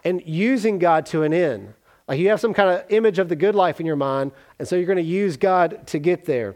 and 0.05 0.21
using 0.25 0.79
God 0.79 1.05
to 1.07 1.23
an 1.23 1.33
end. 1.33 1.73
Like 2.07 2.19
you 2.19 2.29
have 2.29 2.39
some 2.39 2.53
kind 2.53 2.69
of 2.69 2.85
image 2.89 3.19
of 3.19 3.27
the 3.27 3.35
good 3.35 3.53
life 3.53 3.81
in 3.81 3.85
your 3.85 3.97
mind, 3.97 4.31
and 4.57 4.65
so 4.65 4.77
you're 4.77 4.85
going 4.85 4.95
to 4.95 5.03
use 5.03 5.35
God 5.35 5.85
to 5.87 5.99
get 5.99 6.23
there. 6.23 6.55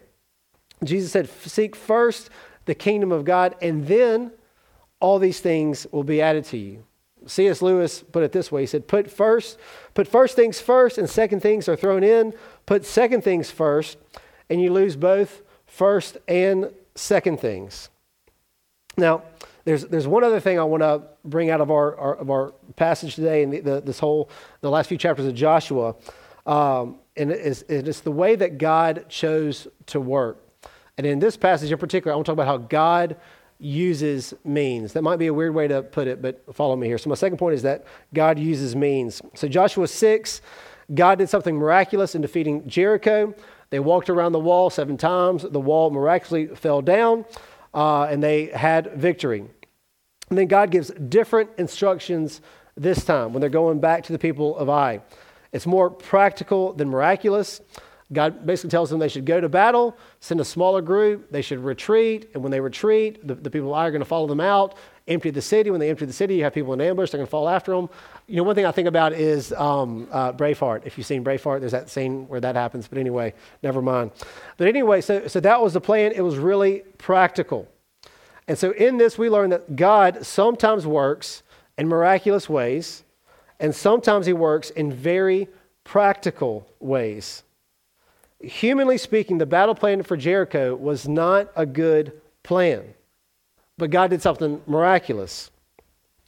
Jesus 0.85 1.11
said, 1.11 1.29
Seek 1.29 1.75
first 1.75 2.29
the 2.63 2.73
kingdom 2.73 3.11
of 3.11 3.25
God, 3.25 3.55
and 3.61 3.85
then 3.87 4.31
all 5.01 5.19
these 5.19 5.41
things 5.41 5.85
will 5.91 6.05
be 6.05 6.21
added 6.21 6.45
to 6.45 6.57
you. 6.57 6.85
C.S. 7.25 7.61
Lewis 7.61 8.01
put 8.01 8.23
it 8.23 8.31
this 8.31 8.53
way. 8.53 8.61
He 8.61 8.67
said, 8.67 8.87
put 8.87 9.11
first, 9.11 9.59
put 9.93 10.07
first 10.07 10.35
things 10.35 10.61
first 10.61 10.97
and 10.97 11.09
second 11.09 11.41
things 11.41 11.67
are 11.67 11.75
thrown 11.75 12.03
in. 12.03 12.33
Put 12.65 12.83
second 12.83 13.23
things 13.23 13.51
first 13.51 13.97
and 14.49 14.59
you 14.59 14.73
lose 14.73 14.95
both 14.95 15.43
first 15.67 16.17
and 16.27 16.71
second 16.95 17.39
things. 17.39 17.89
Now, 18.97 19.23
there's, 19.63 19.85
there's 19.85 20.07
one 20.07 20.23
other 20.23 20.39
thing 20.39 20.59
I 20.59 20.63
want 20.63 20.81
to 20.81 21.03
bring 21.23 21.49
out 21.49 21.61
of 21.61 21.69
our, 21.71 21.95
our, 21.97 22.15
of 22.15 22.29
our 22.29 22.51
passage 22.75 23.15
today 23.15 23.43
and 23.43 23.53
the, 23.53 23.59
the, 23.59 23.81
this 23.81 23.99
whole, 23.99 24.29
the 24.61 24.69
last 24.69 24.87
few 24.87 24.97
chapters 24.97 25.25
of 25.25 25.35
Joshua. 25.35 25.95
Um, 26.45 26.99
and 27.15 27.31
it's, 27.31 27.61
it's 27.63 27.99
the 27.99 28.11
way 28.11 28.35
that 28.35 28.57
God 28.57 29.05
chose 29.07 29.67
to 29.87 29.99
work. 29.99 30.43
And 30.97 31.05
in 31.05 31.19
this 31.19 31.37
passage 31.37 31.71
in 31.71 31.77
particular, 31.77 32.13
I 32.13 32.15
want 32.15 32.25
to 32.25 32.31
talk 32.31 32.33
about 32.33 32.47
how 32.47 32.57
God 32.57 33.17
uses 33.59 34.33
means. 34.43 34.93
That 34.93 35.03
might 35.03 35.17
be 35.17 35.27
a 35.27 35.33
weird 35.33 35.53
way 35.53 35.67
to 35.67 35.83
put 35.83 36.07
it, 36.07 36.21
but 36.21 36.43
follow 36.53 36.75
me 36.75 36.87
here. 36.87 36.97
So, 36.97 37.09
my 37.09 37.15
second 37.15 37.37
point 37.37 37.55
is 37.55 37.61
that 37.61 37.85
God 38.13 38.39
uses 38.39 38.75
means. 38.75 39.21
So, 39.35 39.47
Joshua 39.47 39.87
6, 39.87 40.41
God 40.93 41.19
did 41.19 41.29
something 41.29 41.55
miraculous 41.55 42.15
in 42.15 42.21
defeating 42.21 42.67
Jericho. 42.67 43.35
They 43.69 43.79
walked 43.79 44.09
around 44.09 44.33
the 44.33 44.39
wall 44.39 44.69
seven 44.69 44.97
times. 44.97 45.43
The 45.43 45.59
wall 45.59 45.91
miraculously 45.91 46.47
fell 46.55 46.81
down, 46.81 47.23
uh, 47.73 48.03
and 48.03 48.21
they 48.21 48.45
had 48.47 48.93
victory. 48.93 49.45
And 50.29 50.37
then 50.37 50.47
God 50.47 50.71
gives 50.71 50.89
different 50.89 51.49
instructions 51.57 52.41
this 52.75 53.03
time 53.03 53.33
when 53.33 53.41
they're 53.41 53.49
going 53.49 53.79
back 53.79 54.03
to 54.05 54.13
the 54.13 54.19
people 54.19 54.57
of 54.57 54.69
Ai. 54.69 55.01
It's 55.51 55.65
more 55.65 55.89
practical 55.89 56.73
than 56.73 56.89
miraculous. 56.89 57.59
God 58.13 58.45
basically 58.45 58.69
tells 58.69 58.89
them 58.89 58.99
they 58.99 59.07
should 59.07 59.25
go 59.25 59.39
to 59.39 59.47
battle, 59.47 59.97
send 60.19 60.41
a 60.41 60.45
smaller 60.45 60.81
group, 60.81 61.31
they 61.31 61.41
should 61.41 61.59
retreat, 61.59 62.29
and 62.33 62.43
when 62.43 62.51
they 62.51 62.59
retreat, 62.59 63.25
the, 63.25 63.35
the 63.35 63.49
people 63.49 63.69
of 63.69 63.75
Ai 63.75 63.87
are 63.87 63.91
going 63.91 64.01
to 64.01 64.05
follow 64.05 64.27
them 64.27 64.41
out, 64.41 64.75
empty 65.07 65.29
the 65.29 65.41
city. 65.41 65.71
When 65.71 65.79
they 65.79 65.89
empty 65.89 66.05
the 66.05 66.13
city, 66.13 66.35
you 66.35 66.43
have 66.43 66.53
people 66.53 66.73
in 66.73 66.81
ambush, 66.81 67.11
they're 67.11 67.19
going 67.19 67.27
to 67.27 67.31
fall 67.31 67.47
after 67.47 67.73
them. 67.73 67.89
You 68.27 68.37
know, 68.37 68.43
one 68.43 68.55
thing 68.55 68.65
I 68.65 68.71
think 68.71 68.87
about 68.87 69.13
is 69.13 69.51
um, 69.53 70.07
uh, 70.11 70.31
Braveheart. 70.33 70.85
If 70.85 70.97
you've 70.97 71.07
seen 71.07 71.23
Braveheart, 71.23 71.59
there's 71.59 71.73
that 71.73 71.89
scene 71.89 72.27
where 72.27 72.39
that 72.39 72.55
happens, 72.55 72.87
but 72.87 72.97
anyway, 72.97 73.33
never 73.61 73.81
mind. 73.81 74.11
But 74.57 74.67
anyway, 74.67 75.01
so, 75.01 75.27
so 75.27 75.39
that 75.39 75.61
was 75.61 75.73
the 75.73 75.81
plan. 75.81 76.11
It 76.13 76.21
was 76.21 76.37
really 76.37 76.83
practical. 76.97 77.67
And 78.47 78.57
so 78.57 78.71
in 78.71 78.97
this, 78.97 79.17
we 79.17 79.29
learn 79.29 79.49
that 79.49 79.75
God 79.75 80.25
sometimes 80.25 80.87
works 80.87 81.43
in 81.77 81.87
miraculous 81.87 82.49
ways, 82.49 83.03
and 83.59 83.75
sometimes 83.75 84.25
he 84.25 84.33
works 84.33 84.69
in 84.69 84.91
very 84.91 85.47
practical 85.83 86.67
ways 86.79 87.43
humanly 88.43 88.97
speaking, 88.97 89.37
the 89.37 89.45
battle 89.45 89.75
plan 89.75 90.03
for 90.03 90.17
Jericho 90.17 90.75
was 90.75 91.07
not 91.07 91.51
a 91.55 91.65
good 91.65 92.19
plan. 92.43 92.93
But 93.77 93.91
God 93.91 94.09
did 94.09 94.21
something 94.21 94.61
miraculous. 94.67 95.51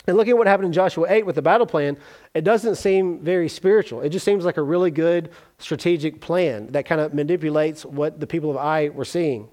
And 0.05 0.17
looking 0.17 0.31
at 0.31 0.37
what 0.37 0.47
happened 0.47 0.67
in 0.67 0.73
Joshua 0.73 1.07
8 1.09 1.25
with 1.25 1.35
the 1.35 1.41
battle 1.41 1.65
plan, 1.65 1.97
it 2.33 2.43
doesn't 2.43 2.75
seem 2.75 3.19
very 3.19 3.47
spiritual. 3.47 4.01
It 4.01 4.09
just 4.09 4.25
seems 4.25 4.43
like 4.43 4.57
a 4.57 4.61
really 4.61 4.91
good 4.91 5.29
strategic 5.59 6.19
plan 6.19 6.67
that 6.67 6.85
kind 6.85 6.99
of 6.99 7.13
manipulates 7.13 7.85
what 7.85 8.19
the 8.19 8.27
people 8.27 8.51
of 8.51 8.57
Ai 8.57 8.89
were 8.89 9.05
seeing. 9.05 9.47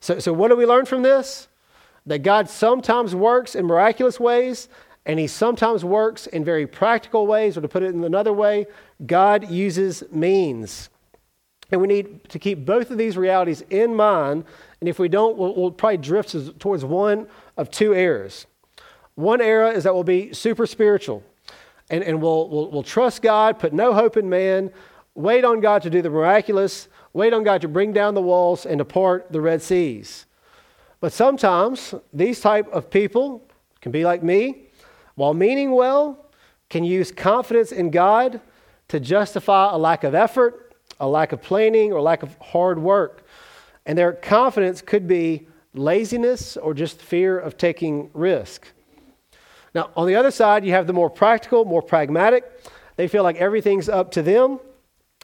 So, 0.00 0.18
so 0.18 0.32
what 0.32 0.48
do 0.48 0.56
we 0.56 0.66
learn 0.66 0.84
from 0.84 1.02
this? 1.02 1.48
That 2.04 2.18
God 2.18 2.50
sometimes 2.50 3.14
works 3.14 3.54
in 3.54 3.64
miraculous 3.64 4.20
ways, 4.20 4.68
and 5.06 5.18
He 5.18 5.26
sometimes 5.26 5.84
works 5.84 6.26
in 6.26 6.44
very 6.44 6.66
practical 6.66 7.26
ways, 7.26 7.56
or 7.56 7.62
to 7.62 7.68
put 7.68 7.82
it 7.82 7.94
in 7.94 8.04
another 8.04 8.32
way, 8.32 8.66
God 9.06 9.48
uses 9.48 10.02
means. 10.10 10.90
And 11.70 11.80
we 11.80 11.86
need 11.86 12.28
to 12.28 12.38
keep 12.38 12.66
both 12.66 12.90
of 12.90 12.98
these 12.98 13.16
realities 13.16 13.62
in 13.70 13.94
mind. 13.94 14.44
And 14.80 14.88
if 14.88 14.98
we 14.98 15.08
don't, 15.08 15.38
we'll, 15.38 15.54
we'll 15.54 15.70
probably 15.70 15.96
drift 15.96 16.58
towards 16.58 16.84
one 16.84 17.26
of 17.56 17.70
two 17.70 17.94
errors. 17.94 18.46
One 19.14 19.40
era 19.40 19.70
is 19.70 19.84
that 19.84 19.94
we'll 19.94 20.04
be 20.04 20.32
super 20.32 20.66
spiritual 20.66 21.22
and, 21.90 22.02
and 22.02 22.22
we'll, 22.22 22.48
we'll, 22.48 22.70
we'll 22.70 22.82
trust 22.82 23.22
God, 23.22 23.58
put 23.58 23.72
no 23.72 23.92
hope 23.92 24.16
in 24.16 24.28
man, 24.28 24.70
wait 25.14 25.44
on 25.44 25.60
God 25.60 25.82
to 25.82 25.90
do 25.90 26.00
the 26.00 26.10
miraculous, 26.10 26.88
wait 27.12 27.32
on 27.32 27.44
God 27.44 27.60
to 27.62 27.68
bring 27.68 27.92
down 27.92 28.14
the 28.14 28.22
walls 28.22 28.64
and 28.64 28.78
to 28.78 28.84
part 28.84 29.30
the 29.30 29.40
Red 29.40 29.60
Seas. 29.60 30.26
But 31.00 31.12
sometimes 31.12 31.94
these 32.12 32.40
type 32.40 32.68
of 32.72 32.88
people 32.90 33.46
can 33.80 33.92
be 33.92 34.04
like 34.04 34.22
me, 34.22 34.68
while 35.16 35.34
meaning 35.34 35.72
well, 35.72 36.30
can 36.70 36.84
use 36.84 37.12
confidence 37.12 37.72
in 37.72 37.90
God 37.90 38.40
to 38.88 39.00
justify 39.00 39.72
a 39.72 39.76
lack 39.76 40.04
of 40.04 40.14
effort 40.14 40.62
a 41.02 41.08
lack 41.08 41.32
of 41.32 41.42
planning 41.42 41.92
or 41.92 42.00
lack 42.00 42.22
of 42.22 42.36
hard 42.40 42.78
work. 42.78 43.24
And 43.84 43.98
their 43.98 44.12
confidence 44.12 44.80
could 44.80 45.08
be 45.08 45.48
laziness 45.74 46.56
or 46.56 46.74
just 46.74 47.02
fear 47.02 47.38
of 47.38 47.58
taking 47.58 48.08
risk. 48.14 48.68
Now, 49.74 49.90
on 49.96 50.06
the 50.06 50.14
other 50.14 50.30
side, 50.30 50.64
you 50.64 50.72
have 50.72 50.86
the 50.86 50.92
more 50.92 51.10
practical, 51.10 51.64
more 51.64 51.82
pragmatic. 51.82 52.44
They 52.96 53.08
feel 53.08 53.22
like 53.22 53.36
everything's 53.36 53.88
up 53.88 54.10
to 54.12 54.22
them. 54.22 54.60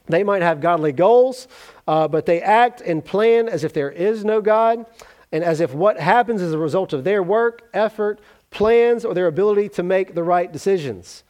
They 0.06 0.24
might 0.24 0.42
have 0.42 0.60
godly 0.60 0.92
goals, 0.92 1.48
uh, 1.86 2.08
but 2.08 2.24
they 2.24 2.40
act 2.40 2.80
and 2.80 3.04
plan 3.04 3.48
as 3.48 3.62
if 3.62 3.74
there 3.74 3.90
is 3.90 4.24
no 4.24 4.40
God 4.40 4.86
and 5.32 5.44
as 5.44 5.60
if 5.60 5.74
what 5.74 6.00
happens 6.00 6.40
is 6.40 6.54
a 6.54 6.58
result 6.58 6.94
of 6.94 7.04
their 7.04 7.22
work, 7.22 7.68
effort, 7.74 8.20
plans, 8.50 9.04
or 9.04 9.12
their 9.12 9.26
ability 9.26 9.68
to 9.68 9.82
make 9.82 10.14
the 10.14 10.22
right 10.22 10.50
decisions. 10.50 11.24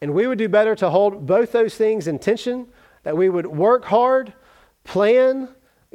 And 0.00 0.12
we 0.12 0.26
would 0.26 0.38
do 0.38 0.48
better 0.48 0.74
to 0.76 0.90
hold 0.90 1.26
both 1.26 1.52
those 1.52 1.76
things 1.76 2.08
in 2.08 2.18
tension 2.18 2.66
that 3.04 3.16
we 3.16 3.28
would 3.28 3.46
work 3.46 3.84
hard, 3.84 4.32
plan, 4.82 5.48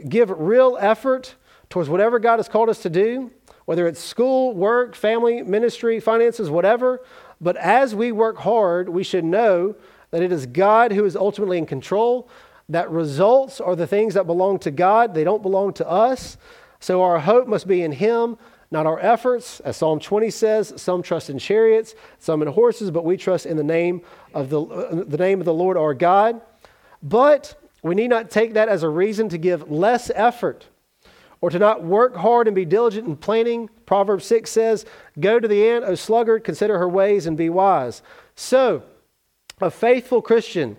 give 0.08 0.30
real 0.30 0.78
effort 0.80 1.36
towards 1.70 1.90
whatever 1.90 2.20
God 2.20 2.38
has 2.38 2.48
called 2.48 2.70
us 2.70 2.82
to 2.84 2.90
do, 2.90 3.32
whether 3.66 3.88
it's 3.88 4.00
school, 4.00 4.54
work, 4.54 4.96
family, 4.96 5.42
ministry, 5.44 6.00
finances, 6.00 6.50
whatever. 6.50 7.02
But 7.40 7.58
as 7.58 7.96
we 7.96 8.12
work 8.12 8.38
hard, 8.38 8.90
we 8.90 9.04
should 9.04 9.24
know 9.24 9.76
that 10.12 10.22
it 10.22 10.32
is 10.32 10.46
God 10.46 10.92
who 10.92 11.06
is 11.06 11.16
ultimately 11.16 11.58
in 11.58 11.66
control, 11.66 12.30
that 12.70 12.90
results 12.90 13.60
are 13.60 13.76
the 13.76 13.88
things 13.88 14.14
that 14.14 14.26
belong 14.26 14.60
to 14.60 14.72
God, 14.72 15.14
they 15.14 15.24
don't 15.24 15.42
belong 15.42 15.74
to 15.74 15.88
us. 15.88 16.38
So 16.80 17.02
our 17.04 17.20
hope 17.20 17.48
must 17.48 17.68
be 17.68 17.82
in 17.82 17.92
Him, 17.92 18.38
not 18.72 18.86
our 18.86 19.00
efforts. 19.00 19.60
As 19.62 19.78
Psalm 19.78 20.00
20 20.00 20.30
says, 20.30 20.74
some 20.78 21.04
trust 21.04 21.30
in 21.30 21.38
chariots, 21.38 21.94
some 22.20 22.42
in 22.42 22.48
horses, 22.48 22.92
but 22.92 23.06
we 23.06 23.18
trust 23.18 23.46
in 23.46 23.58
the 23.58 23.64
name 23.64 24.02
of 24.34 24.50
the, 24.50 24.62
uh, 24.62 25.04
the 25.06 25.18
name 25.18 25.40
of 25.40 25.46
the 25.46 25.54
Lord 25.54 25.78
our 25.78 25.94
God. 25.94 26.42
But 27.04 27.60
we 27.84 27.96
need 27.96 28.10
not 28.10 28.30
take 28.30 28.54
that 28.54 28.70
as 28.70 28.84
a 28.84 28.90
reason 28.90 29.30
to 29.30 29.38
give 29.38 29.70
less 29.72 30.12
effort 30.14 30.68
or 31.42 31.50
to 31.50 31.60
not 31.60 31.84
work 31.84 32.16
hard 32.16 32.48
and 32.48 32.56
be 32.56 32.66
diligent 32.66 33.08
in 33.08 33.16
planning. 33.16 33.70
Proverbs 33.86 34.26
6 34.26 34.50
says, 34.50 34.86
Go 35.20 35.40
to 35.40 35.48
the 35.48 35.68
ant, 35.68 35.84
O 35.86 35.96
sluggard, 35.96 36.44
consider 36.44 36.78
her 36.78 36.88
ways 36.88 37.26
and 37.26 37.36
be 37.36 37.50
wise. 37.50 38.04
So, 38.36 38.84
a 39.60 39.72
faithful 39.72 40.22
Christian 40.22 40.78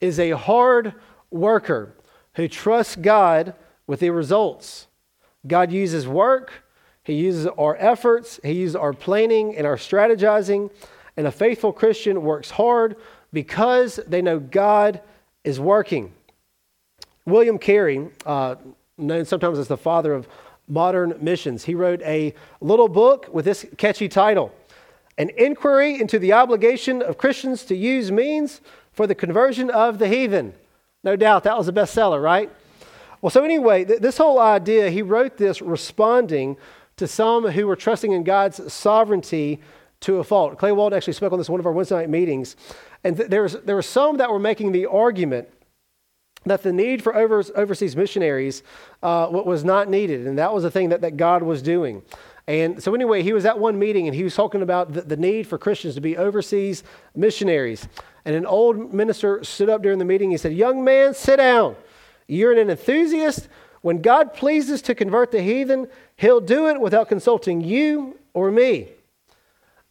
is 0.00 0.18
a 0.18 0.30
hard 0.30 0.94
worker 1.30 1.94
who 2.34 2.48
trusts 2.48 2.96
God 2.96 3.54
with 3.86 4.00
the 4.00 4.10
results. 4.10 4.88
God 5.46 5.72
uses 5.72 6.06
work, 6.06 6.64
He 7.04 7.14
uses 7.14 7.46
our 7.46 7.76
efforts, 7.76 8.40
He 8.42 8.52
uses 8.52 8.76
our 8.76 8.92
planning 8.92 9.56
and 9.56 9.66
our 9.66 9.76
strategizing. 9.76 10.70
And 11.16 11.26
a 11.26 11.32
faithful 11.32 11.72
Christian 11.72 12.22
works 12.22 12.50
hard 12.50 12.96
because 13.32 14.00
they 14.06 14.22
know 14.22 14.38
God 14.38 15.00
is 15.44 15.60
working. 15.60 16.12
William 17.26 17.58
Carey, 17.58 18.08
uh, 18.24 18.56
known 19.00 19.24
sometimes 19.24 19.58
as 19.58 19.68
the 19.68 19.76
father 19.76 20.14
of 20.14 20.28
modern 20.68 21.14
missions, 21.20 21.64
he 21.64 21.74
wrote 21.74 22.00
a 22.02 22.34
little 22.60 22.88
book 22.88 23.28
with 23.32 23.44
this 23.44 23.66
catchy 23.76 24.08
title 24.08 24.52
An 25.18 25.30
Inquiry 25.36 26.00
into 26.00 26.18
the 26.18 26.32
Obligation 26.32 27.02
of 27.02 27.18
Christians 27.18 27.64
to 27.64 27.74
Use 27.74 28.12
Means 28.12 28.60
for 28.92 29.06
the 29.06 29.14
Conversion 29.14 29.70
of 29.70 29.98
the 29.98 30.08
Heathen. 30.08 30.54
No 31.02 31.16
doubt 31.16 31.44
that 31.44 31.56
was 31.56 31.68
a 31.68 31.72
bestseller, 31.72 32.22
right? 32.22 32.50
Well, 33.20 33.30
so 33.30 33.44
anyway, 33.44 33.84
th- 33.84 34.00
this 34.00 34.18
whole 34.18 34.38
idea, 34.38 34.90
he 34.90 35.02
wrote 35.02 35.36
this 35.36 35.60
responding 35.60 36.56
to 36.96 37.06
some 37.06 37.48
who 37.48 37.66
were 37.66 37.76
trusting 37.76 38.12
in 38.12 38.24
God's 38.24 38.72
sovereignty 38.72 39.60
to 40.00 40.18
a 40.18 40.24
fault. 40.24 40.58
Clay 40.58 40.72
Walton 40.72 40.96
actually 40.96 41.12
spoke 41.12 41.32
on 41.32 41.38
this 41.38 41.48
one 41.48 41.60
of 41.60 41.66
our 41.66 41.72
Wednesday 41.72 41.96
night 41.96 42.10
meetings. 42.10 42.56
And 43.04 43.16
th- 43.16 43.28
there, 43.28 43.42
was, 43.42 43.54
there 43.64 43.74
were 43.74 43.82
some 43.82 44.16
that 44.18 44.30
were 44.30 44.38
making 44.38 44.72
the 44.72 44.86
argument 44.86 45.48
that 46.46 46.62
the 46.62 46.72
need 46.72 47.02
for 47.02 47.14
over, 47.14 47.44
overseas 47.54 47.96
missionaries 47.96 48.62
uh, 49.02 49.28
was 49.30 49.64
not 49.64 49.88
needed, 49.88 50.26
and 50.26 50.38
that 50.38 50.52
was 50.52 50.62
the 50.62 50.70
thing 50.70 50.88
that, 50.88 51.02
that 51.02 51.16
God 51.16 51.42
was 51.42 51.62
doing. 51.62 52.02
And 52.46 52.82
so, 52.82 52.94
anyway, 52.94 53.22
he 53.22 53.32
was 53.32 53.44
at 53.44 53.58
one 53.58 53.78
meeting 53.78 54.08
and 54.08 54.16
he 54.16 54.24
was 54.24 54.34
talking 54.34 54.62
about 54.62 54.92
the, 54.92 55.02
the 55.02 55.16
need 55.16 55.46
for 55.46 55.56
Christians 55.56 55.94
to 55.94 56.00
be 56.00 56.16
overseas 56.16 56.82
missionaries. 57.14 57.86
And 58.24 58.34
an 58.34 58.44
old 58.44 58.92
minister 58.92 59.44
stood 59.44 59.68
up 59.68 59.82
during 59.82 59.98
the 59.98 60.04
meeting. 60.04 60.32
He 60.32 60.36
said, 60.36 60.52
Young 60.54 60.82
man, 60.82 61.14
sit 61.14 61.36
down. 61.36 61.76
You're 62.26 62.52
an 62.52 62.70
enthusiast. 62.70 63.48
When 63.82 64.02
God 64.02 64.34
pleases 64.34 64.82
to 64.82 64.94
convert 64.94 65.30
the 65.30 65.42
heathen, 65.42 65.86
he'll 66.16 66.40
do 66.40 66.66
it 66.66 66.80
without 66.80 67.08
consulting 67.08 67.60
you 67.60 68.18
or 68.34 68.50
me. 68.50 68.88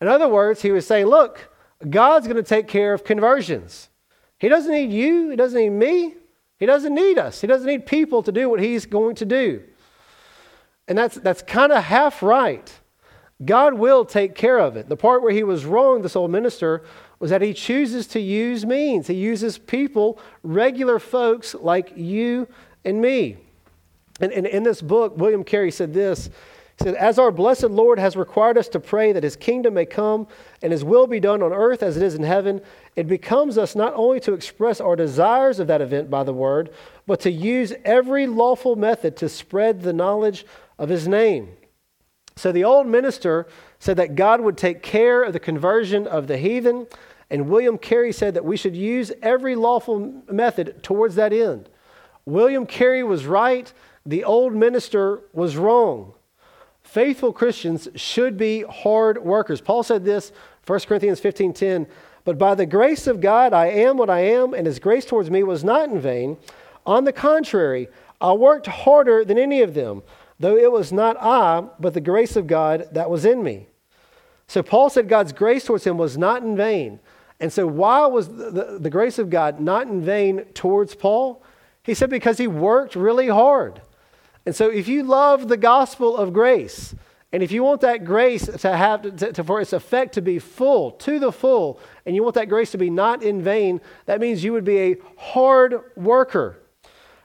In 0.01 0.07
other 0.07 0.27
words, 0.27 0.61
he 0.61 0.71
was 0.71 0.85
saying, 0.85 1.05
Look, 1.05 1.49
God's 1.89 2.27
going 2.27 2.37
to 2.37 2.43
take 2.43 2.67
care 2.67 2.93
of 2.93 3.03
conversions. 3.03 3.89
He 4.37 4.49
doesn't 4.49 4.71
need 4.71 4.91
you, 4.91 5.29
He 5.29 5.35
doesn't 5.35 5.59
need 5.59 5.69
me, 5.69 6.15
He 6.59 6.65
doesn't 6.65 6.93
need 6.93 7.17
us, 7.17 7.41
He 7.41 7.47
doesn't 7.47 7.67
need 7.67 7.85
people 7.85 8.21
to 8.23 8.31
do 8.31 8.49
what 8.49 8.59
He's 8.59 8.85
going 8.85 9.15
to 9.15 9.25
do. 9.25 9.63
And 10.87 10.97
that's, 10.97 11.15
that's 11.15 11.43
kind 11.43 11.71
of 11.71 11.83
half 11.83 12.23
right. 12.23 12.71
God 13.45 13.75
will 13.75 14.03
take 14.03 14.35
care 14.35 14.57
of 14.57 14.75
it. 14.75 14.89
The 14.89 14.97
part 14.97 15.21
where 15.21 15.31
he 15.31 15.43
was 15.43 15.63
wrong, 15.63 16.01
this 16.01 16.15
old 16.15 16.31
minister, 16.31 16.83
was 17.19 17.29
that 17.29 17.41
he 17.41 17.53
chooses 17.53 18.07
to 18.07 18.19
use 18.19 18.65
means. 18.65 19.07
He 19.07 19.13
uses 19.13 19.57
people, 19.57 20.19
regular 20.43 20.99
folks 20.99 21.53
like 21.55 21.93
you 21.95 22.47
and 22.83 22.99
me. 22.99 23.37
And, 24.19 24.33
and 24.33 24.45
in 24.45 24.63
this 24.63 24.81
book, 24.81 25.17
William 25.17 25.43
Carey 25.45 25.71
said 25.71 25.93
this 25.93 26.29
he 26.77 26.83
said, 26.83 26.95
As 26.95 27.17
our 27.17 27.31
blessed 27.31 27.65
Lord 27.65 27.97
has 27.99 28.17
required 28.17 28.57
us 28.57 28.67
to 28.69 28.79
pray 28.79 29.13
that 29.13 29.23
his 29.23 29.37
kingdom 29.37 29.75
may 29.75 29.85
come 29.85 30.27
and 30.61 30.73
his 30.73 30.83
will 30.83 31.07
be 31.07 31.21
done 31.21 31.41
on 31.41 31.53
earth 31.53 31.81
as 31.81 31.95
it 31.95 32.03
is 32.03 32.15
in 32.15 32.23
heaven, 32.23 32.61
it 32.99 33.07
becomes 33.07 33.57
us 33.57 33.77
not 33.77 33.93
only 33.95 34.19
to 34.19 34.33
express 34.33 34.81
our 34.81 34.97
desires 34.97 35.57
of 35.59 35.67
that 35.67 35.79
event 35.79 36.09
by 36.09 36.21
the 36.21 36.33
word, 36.33 36.69
but 37.07 37.21
to 37.21 37.31
use 37.31 37.71
every 37.85 38.27
lawful 38.27 38.75
method 38.75 39.15
to 39.15 39.29
spread 39.29 39.81
the 39.81 39.93
knowledge 39.93 40.45
of 40.77 40.89
his 40.89 41.07
name. 41.07 41.47
So 42.35 42.51
the 42.51 42.65
old 42.65 42.87
minister 42.87 43.47
said 43.79 43.95
that 43.95 44.15
God 44.15 44.41
would 44.41 44.57
take 44.57 44.83
care 44.83 45.23
of 45.23 45.31
the 45.31 45.39
conversion 45.39 46.07
of 46.07 46.27
the 46.27 46.37
heathen, 46.37 46.87
and 47.29 47.47
William 47.47 47.77
Carey 47.77 48.11
said 48.11 48.33
that 48.33 48.43
we 48.43 48.57
should 48.57 48.75
use 48.75 49.13
every 49.21 49.55
lawful 49.55 50.21
method 50.29 50.83
towards 50.83 51.15
that 51.15 51.31
end. 51.31 51.69
William 52.25 52.65
Carey 52.65 53.01
was 53.01 53.25
right, 53.25 53.71
the 54.05 54.25
old 54.25 54.53
minister 54.53 55.21
was 55.31 55.55
wrong. 55.55 56.15
Faithful 56.81 57.31
Christians 57.31 57.87
should 57.95 58.35
be 58.35 58.63
hard 58.63 59.23
workers. 59.23 59.61
Paul 59.61 59.83
said 59.83 60.03
this, 60.03 60.33
1 60.65 60.81
Corinthians 60.81 61.21
15:10, 61.21 61.87
"But 62.25 62.37
by 62.37 62.55
the 62.55 62.65
grace 62.65 63.07
of 63.07 63.21
God 63.21 63.53
I 63.53 63.67
am 63.67 63.97
what 63.97 64.09
I 64.09 64.19
am, 64.19 64.53
and 64.53 64.65
his 64.65 64.79
grace 64.79 65.05
towards 65.05 65.29
me 65.29 65.43
was 65.43 65.63
not 65.63 65.89
in 65.89 65.99
vain. 65.99 66.37
On 66.85 67.03
the 67.03 67.13
contrary, 67.13 67.87
I 68.21 68.33
worked 68.33 68.67
harder 68.67 69.23
than 69.23 69.37
any 69.37 69.61
of 69.61 69.73
them, 69.73 70.03
though 70.39 70.57
it 70.57 70.71
was 70.71 70.91
not 70.91 71.17
I, 71.21 71.63
but 71.79 71.93
the 71.93 72.01
grace 72.01 72.35
of 72.35 72.47
God 72.47 72.87
that 72.91 73.09
was 73.09 73.25
in 73.25 73.43
me." 73.43 73.67
So 74.47 74.63
Paul 74.63 74.89
said 74.89 75.07
God's 75.07 75.31
grace 75.31 75.65
towards 75.65 75.85
him 75.85 75.97
was 75.97 76.17
not 76.17 76.41
in 76.41 76.57
vain. 76.57 76.99
And 77.39 77.53
so 77.53 77.67
why 77.67 78.05
was 78.07 78.27
the, 78.27 78.51
the, 78.51 78.77
the 78.79 78.89
grace 78.89 79.19
of 79.19 79.29
God 79.29 79.59
not 79.59 79.87
in 79.87 80.01
vain 80.01 80.43
towards 80.53 80.95
Paul? 80.95 81.43
He 81.83 81.93
said 81.93 82.09
because 82.09 82.37
he 82.37 82.47
worked 82.47 82.95
really 82.95 83.27
hard. 83.27 83.81
And 84.45 84.55
so, 84.55 84.69
if 84.69 84.87
you 84.87 85.03
love 85.03 85.47
the 85.47 85.57
gospel 85.57 86.17
of 86.17 86.33
grace, 86.33 86.95
and 87.31 87.43
if 87.43 87.51
you 87.51 87.63
want 87.63 87.81
that 87.81 88.05
grace 88.05 88.47
to 88.47 88.75
have 88.75 89.03
to, 89.03 89.33
to, 89.33 89.43
for 89.43 89.61
its 89.61 89.73
effect 89.73 90.15
to 90.15 90.21
be 90.21 90.39
full, 90.39 90.91
to 90.91 91.19
the 91.19 91.31
full, 91.31 91.79
and 92.05 92.15
you 92.15 92.23
want 92.23 92.35
that 92.35 92.49
grace 92.49 92.71
to 92.71 92.77
be 92.77 92.89
not 92.89 93.21
in 93.21 93.41
vain, 93.41 93.81
that 94.07 94.19
means 94.19 94.43
you 94.43 94.53
would 94.53 94.65
be 94.65 94.79
a 94.79 94.95
hard 95.17 95.81
worker. 95.95 96.57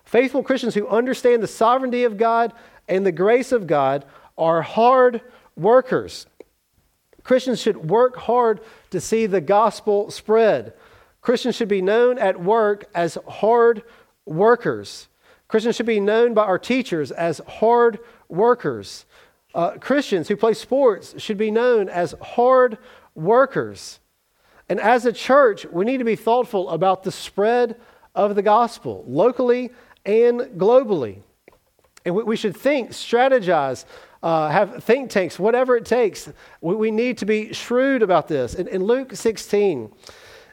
Faithful 0.05 0.43
Christians 0.43 0.75
who 0.75 0.87
understand 0.89 1.43
the 1.43 1.49
sovereignty 1.49 2.05
of 2.05 2.19
God 2.19 2.53
and 2.87 3.07
the 3.07 3.13
grace 3.13 3.51
of 3.51 3.67
God 3.67 4.05
are 4.37 4.61
hard 4.61 5.23
workers. 5.57 6.27
Christians 7.23 7.61
should 7.61 7.89
work 7.89 8.17
hard 8.17 8.61
to 8.91 9.01
see 9.01 9.25
the 9.25 9.41
gospel 9.41 10.11
spread. 10.11 10.75
Christians 11.23 11.57
should 11.57 11.69
be 11.69 11.81
known 11.81 12.19
at 12.19 12.39
work 12.39 12.85
as 12.95 13.17
hard 13.27 13.83
workers. 14.27 15.09
Christians 15.49 15.77
should 15.77 15.87
be 15.87 16.01
known 16.01 16.35
by 16.35 16.45
our 16.45 16.59
teachers 16.59 17.11
as 17.11 17.41
hard 17.49 17.99
workers. 18.29 19.07
Uh, 19.55 19.79
Christians 19.79 20.29
who 20.29 20.37
play 20.37 20.53
sports 20.53 21.15
should 21.19 21.39
be 21.39 21.51
known 21.51 21.89
as 21.89 22.15
hard 22.21 22.77
workers. 23.15 24.01
And 24.69 24.81
as 24.81 25.07
a 25.07 25.13
church, 25.13 25.65
we 25.67 25.85
need 25.85 25.99
to 25.99 26.05
be 26.05 26.17
thoughtful 26.17 26.69
about 26.71 27.05
the 27.05 27.13
spread 27.13 27.81
of 28.15 28.35
the 28.35 28.43
gospel, 28.43 29.05
locally 29.07 29.71
and 30.05 30.41
globally. 30.59 31.19
And 32.05 32.15
we, 32.15 32.23
we 32.25 32.37
should 32.37 32.57
think, 32.57 32.91
strategize, 32.91 33.85
uh, 34.23 34.49
have 34.49 34.83
think 34.83 35.11
tanks, 35.11 35.39
whatever 35.39 35.77
it 35.77 35.85
takes. 35.85 36.31
We, 36.61 36.75
we 36.75 36.91
need 36.91 37.19
to 37.19 37.27
be 37.27 37.53
shrewd 37.53 38.03
about 38.03 38.27
this. 38.27 38.55
In, 38.55 38.69
in 38.69 38.83
Luke 38.83 39.15
16, 39.15 39.93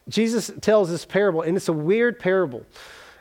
Jesus 0.09 0.51
tells 0.61 0.89
this 0.89 1.05
parable, 1.05 1.41
and 1.41 1.55
it's 1.55 1.69
a 1.69 1.73
weird 1.73 2.19
parable. 2.19 2.65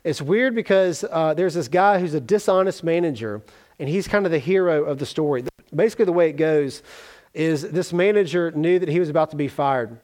It's 0.03 0.23
weird 0.23 0.55
because 0.55 1.05
uh, 1.11 1.35
there's 1.35 1.55
this 1.55 1.69
guy 1.69 2.01
who's 2.01 2.14
a 2.14 2.21
dishonest 2.21 2.83
manager, 2.83 3.43
and 3.79 3.88
he's 3.88 4.09
kind 4.09 4.27
of 4.27 4.33
the 4.33 4.38
hero 4.38 4.85
of 4.85 4.99
the 4.99 5.07
story. 5.07 5.45
Basically, 5.74 6.04
the 6.04 6.12
way 6.12 6.28
it 6.28 6.37
goes 6.37 6.83
is 7.35 7.62
this 7.62 7.92
manager 7.92 8.50
knew 8.50 8.78
that 8.78 8.88
he 8.88 9.00
was 9.00 9.09
about 9.09 9.30
to 9.30 9.37
be 9.37 9.48
fired. 9.48 9.98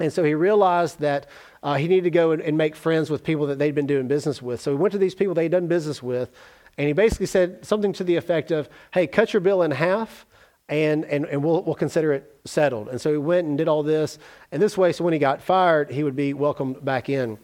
And 0.00 0.12
so 0.12 0.22
he 0.24 0.34
realized 0.34 1.00
that 1.00 1.26
uh, 1.62 1.74
he 1.74 1.88
needed 1.88 2.04
to 2.04 2.10
go 2.10 2.30
and, 2.30 2.40
and, 2.40 2.56
make 2.56 2.76
friends 2.76 3.10
with 3.10 3.24
people 3.24 3.46
that 3.46 3.58
they'd 3.58 3.74
been 3.74 3.86
doing 3.86 4.06
business 4.06 4.40
with. 4.40 4.60
So 4.60 4.70
he 4.70 4.76
went 4.76 4.92
to 4.92 4.98
these 4.98 5.14
people 5.14 5.34
they'd 5.34 5.50
done 5.50 5.66
business 5.66 6.02
with, 6.02 6.30
and 6.76 6.86
he 6.86 6.92
basically 6.92 7.26
said 7.26 7.66
something 7.66 7.92
to 7.94 8.04
the 8.04 8.14
effect 8.14 8.52
of, 8.52 8.68
hey, 8.92 9.08
cut 9.08 9.32
your 9.32 9.40
bill 9.40 9.62
in 9.62 9.72
half, 9.72 10.24
and, 10.68 11.04
and, 11.06 11.24
and 11.26 11.42
we'll, 11.42 11.62
we'll 11.62 11.74
consider 11.74 12.12
it 12.12 12.38
settled. 12.44 12.88
And 12.88 13.00
so 13.00 13.10
he 13.10 13.18
went 13.18 13.48
and 13.48 13.58
did 13.58 13.66
all 13.66 13.82
this. 13.82 14.18
And 14.52 14.62
this 14.62 14.78
way, 14.78 14.92
so 14.92 15.02
when 15.02 15.12
he 15.12 15.18
got 15.18 15.42
fired, 15.42 15.90
he 15.90 16.04
would 16.04 16.14
be 16.14 16.32
welcomed 16.32 16.84
back 16.84 17.08
in. 17.08 17.38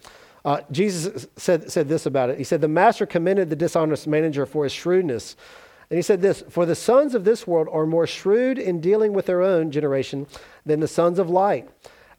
Uh, 0.44 0.60
Jesus 0.70 1.26
said, 1.36 1.72
said 1.72 1.88
this 1.88 2.06
about 2.06 2.30
it. 2.30 2.38
He 2.38 2.44
said, 2.44 2.60
The 2.60 2.68
master 2.68 3.06
commended 3.06 3.48
the 3.48 3.56
dishonest 3.56 4.06
manager 4.06 4.44
for 4.46 4.64
his 4.64 4.72
shrewdness. 4.72 5.36
And 5.90 5.98
he 5.98 6.02
said 6.02 6.22
this 6.22 6.42
For 6.48 6.66
the 6.66 6.74
sons 6.74 7.14
of 7.14 7.24
this 7.24 7.46
world 7.46 7.68
are 7.70 7.86
more 7.86 8.06
shrewd 8.06 8.58
in 8.58 8.80
dealing 8.80 9.12
with 9.12 9.26
their 9.26 9.42
own 9.42 9.70
generation 9.70 10.26
than 10.64 10.80
the 10.80 10.88
sons 10.88 11.18
of 11.18 11.30
light. 11.30 11.68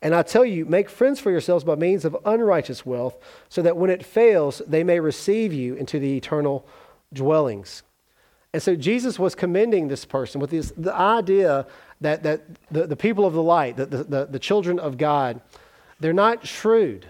And 0.02 0.14
I 0.14 0.22
tell 0.24 0.46
you, 0.46 0.66
make 0.66 0.90
friends 0.90 1.20
for 1.20 1.32
yourselves 1.32 1.64
by 1.64 1.76
means 1.76 2.06
of 2.06 2.16
unrighteous 2.26 2.86
wealth, 2.86 3.18
so 3.50 3.62
that 3.62 3.78
when 3.78 3.90
it 3.90 4.06
fails, 4.06 4.62
they 4.68 4.84
may 4.84 5.00
receive 5.00 5.54
you 5.54 5.74
into 5.76 6.00
the 6.00 6.18
eternal 6.18 6.68
dwellings. 7.12 7.82
And 8.54 8.62
so 8.62 8.76
Jesus 8.76 9.18
was 9.18 9.36
commending 9.36 9.88
this 9.88 10.06
person 10.06 10.40
with 10.40 10.52
this, 10.52 10.72
the 10.78 10.94
idea 10.94 11.66
that, 12.02 12.24
that 12.24 12.44
the, 12.72 12.88
the 12.88 12.96
people 12.96 13.26
of 13.26 13.34
the 13.34 13.42
light, 13.42 13.78
the, 13.78 13.86
the, 13.86 14.28
the 14.30 14.40
children 14.40 14.80
of 14.80 14.98
God, 14.98 15.42
they're 16.00 16.14
not 16.14 16.46
shrewd. 16.46 17.08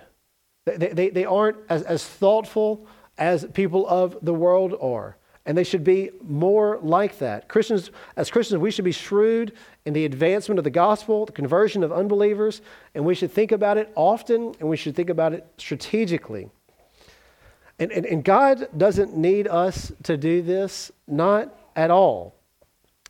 They, 0.66 0.78
they, 0.78 1.10
they 1.10 1.26
aren't 1.26 1.58
as, 1.70 1.84
as 1.84 2.06
thoughtful 2.06 2.88
as 3.18 3.46
people 3.54 3.88
of 3.88 4.18
the 4.22 4.34
world 4.34 4.74
are. 4.82 5.18
And 5.46 5.58
they 5.58 5.64
should 5.64 5.84
be 5.84 6.10
more 6.24 6.80
like 6.82 7.20
that. 7.20 7.48
Christians, 7.48 7.92
as 8.16 8.32
Christians, 8.32 8.60
we 8.60 8.72
should 8.72 8.86
be 8.86 8.92
shrewd 8.92 9.54
in 9.86 9.94
the 9.94 10.06
advancement 10.06 10.58
of 10.58 10.64
the 10.64 10.72
gospel, 10.72 11.26
the 11.26 11.32
conversion 11.32 11.84
of 11.84 11.92
unbelievers, 11.92 12.62
and 12.96 13.06
we 13.06 13.14
should 13.14 13.32
think 13.32 13.52
about 13.52 13.78
it 13.78 13.92
often 13.96 14.56
and 14.60 14.68
we 14.68 14.78
should 14.78 14.96
think 14.96 15.10
about 15.10 15.34
it 15.34 15.46
strategically. 15.58 16.50
And, 17.78 17.92
and, 17.92 18.06
and 18.06 18.24
God 18.24 18.68
doesn't 18.76 19.16
need 19.16 19.48
us 19.48 19.92
to 20.04 20.18
do 20.18 20.42
this, 20.42 20.92
not 21.08 21.54
at 21.76 21.92
all. 21.92 22.36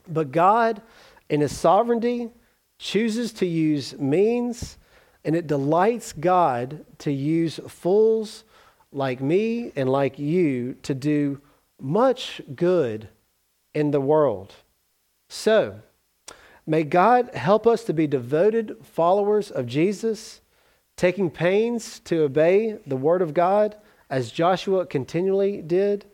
But 0.07 0.31
God, 0.31 0.81
in 1.29 1.41
His 1.41 1.55
sovereignty, 1.55 2.29
chooses 2.77 3.31
to 3.33 3.45
use 3.45 3.97
means 3.97 4.77
and 5.23 5.35
it 5.35 5.47
delights 5.47 6.13
God 6.13 6.85
to 6.99 7.11
use 7.11 7.59
fools 7.67 8.43
like 8.91 9.19
me 9.21 9.71
and 9.75 9.89
like 9.89 10.19
you 10.19 10.75
to 10.83 10.93
do 10.93 11.41
much 11.79 12.41
good 12.55 13.09
in 13.73 13.91
the 13.91 14.01
world. 14.01 14.53
So, 15.29 15.81
may 16.65 16.83
God 16.83 17.33
help 17.35 17.67
us 17.67 17.83
to 17.85 17.93
be 17.93 18.07
devoted 18.07 18.77
followers 18.81 19.51
of 19.51 19.67
Jesus, 19.67 20.41
taking 20.95 21.29
pains 21.29 21.99
to 22.01 22.23
obey 22.23 22.77
the 22.85 22.95
Word 22.95 23.21
of 23.21 23.33
God 23.33 23.75
as 24.09 24.31
Joshua 24.31 24.85
continually 24.85 25.61
did, 25.61 26.05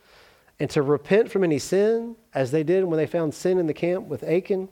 and 0.59 0.69
to 0.69 0.81
repent 0.81 1.31
from 1.31 1.43
any 1.43 1.59
sin 1.59 2.15
as 2.33 2.51
they 2.51 2.63
did 2.63 2.85
when 2.85 2.97
they 2.97 3.07
found 3.07 3.33
sin 3.33 3.57
in 3.57 3.67
the 3.67 3.73
camp 3.73 4.07
with 4.07 4.23
Achan, 4.23 4.69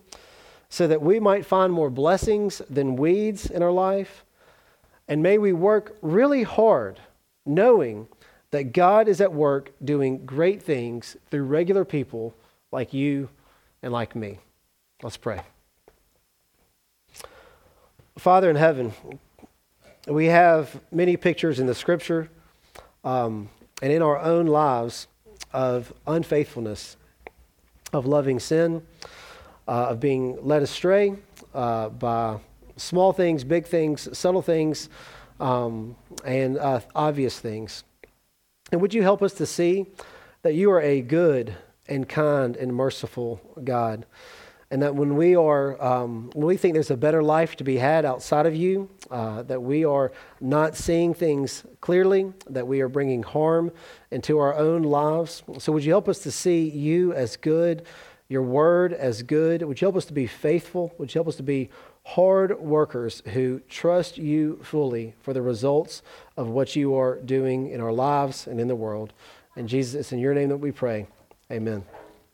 so 0.69 0.87
that 0.87 1.01
we 1.01 1.19
might 1.19 1.45
find 1.45 1.73
more 1.73 1.89
blessings 1.89 2.61
than 2.69 2.95
weeds 2.95 3.49
in 3.49 3.61
our 3.61 3.71
life 3.71 4.23
and 5.09 5.23
may 5.23 5.39
we 5.39 5.51
work 5.51 5.97
really 6.01 6.43
hard 6.43 7.01
knowing 7.45 8.07
that 8.51 8.73
God 8.73 9.07
is 9.07 9.21
at 9.21 9.33
work 9.33 9.71
doing 9.83 10.25
great 10.25 10.61
things 10.61 11.15
through 11.29 11.43
regular 11.43 11.85
people 11.85 12.33
like 12.71 12.93
you 12.93 13.29
and 13.81 13.93
like 13.93 14.15
me. 14.15 14.39
Let's 15.03 15.17
pray. 15.17 15.41
Father 18.17 18.49
in 18.49 18.55
heaven, 18.55 18.93
we 20.07 20.25
have 20.25 20.81
many 20.91 21.15
pictures 21.15 21.59
in 21.59 21.67
the 21.67 21.75
scripture 21.75 22.29
um, 23.03 23.49
and 23.81 23.93
in 23.93 24.01
our 24.01 24.19
own 24.19 24.47
lives 24.47 25.07
of 25.53 25.93
unfaithfulness, 26.05 26.97
of 27.93 28.05
loving 28.05 28.39
sin, 28.39 28.85
uh, 29.67 29.87
of 29.89 29.99
being 29.99 30.37
led 30.45 30.61
astray 30.61 31.15
uh, 31.53 31.89
by 31.89 32.37
small 32.75 33.13
things, 33.13 33.43
big 33.43 33.65
things, 33.65 34.17
subtle 34.17 34.41
things, 34.41 34.89
um, 35.39 35.95
and 36.25 36.57
uh, 36.57 36.81
obvious 36.95 37.39
things. 37.39 37.83
And 38.71 38.81
would 38.81 38.93
you 38.93 39.01
help 39.01 39.23
us 39.23 39.33
to 39.33 39.45
see 39.45 39.87
that 40.43 40.53
you 40.53 40.71
are 40.71 40.81
a 40.81 41.01
good 41.01 41.55
and 41.87 42.07
kind 42.07 42.55
and 42.55 42.73
merciful 42.73 43.41
God? 43.63 44.05
And 44.71 44.83
that 44.83 44.93
when 44.93 45.15
we 45.15 45.35
are, 45.35 45.81
um, 45.83 46.29
when 46.35 46.45
we 46.45 46.55
think 46.55 46.75
there's 46.75 46.91
a 46.91 46.97
better 46.97 47.23
life 47.23 47.55
to 47.55 47.63
be 47.63 47.77
had 47.77 48.05
outside 48.05 48.45
of 48.45 48.55
you, 48.55 48.87
uh, 49.09 49.41
that 49.43 49.63
we 49.63 49.83
are 49.83 50.11
not 50.39 50.75
seeing 50.75 51.15
things 51.15 51.63
clearly, 51.81 52.31
that 52.47 52.67
we 52.67 52.81
are 52.81 52.87
bringing 52.87 53.23
harm 53.23 53.71
into 54.11 54.37
our 54.37 54.55
own 54.55 54.83
lives. 54.83 55.41
So, 55.57 55.71
would 55.71 55.83
you 55.83 55.91
help 55.91 56.07
us 56.07 56.19
to 56.19 56.31
see 56.31 56.69
you 56.69 57.13
as 57.13 57.35
good, 57.35 57.87
your 58.27 58.43
word 58.43 58.93
as 58.93 59.23
good? 59.23 59.63
Would 59.63 59.81
you 59.81 59.85
help 59.85 59.95
us 59.95 60.05
to 60.05 60.13
be 60.13 60.27
faithful? 60.27 60.93
Would 60.99 61.15
you 61.15 61.17
help 61.17 61.29
us 61.29 61.37
to 61.37 61.43
be 61.43 61.71
hard 62.15 62.59
workers 62.59 63.21
who 63.33 63.59
trust 63.69 64.17
you 64.17 64.59
fully 64.63 65.13
for 65.21 65.31
the 65.31 65.41
results 65.41 66.01
of 66.35 66.47
what 66.47 66.75
you 66.75 66.95
are 66.95 67.17
doing 67.17 67.69
in 67.69 67.79
our 67.79 67.91
lives 67.91 68.47
and 68.47 68.59
in 68.59 68.67
the 68.67 68.75
world? 68.75 69.13
And 69.55 69.69
Jesus, 69.69 69.93
it's 69.93 70.11
in 70.11 70.19
your 70.19 70.33
name 70.33 70.49
that 70.49 70.57
we 70.57 70.71
pray. 70.71 71.07
Amen. 71.51 71.83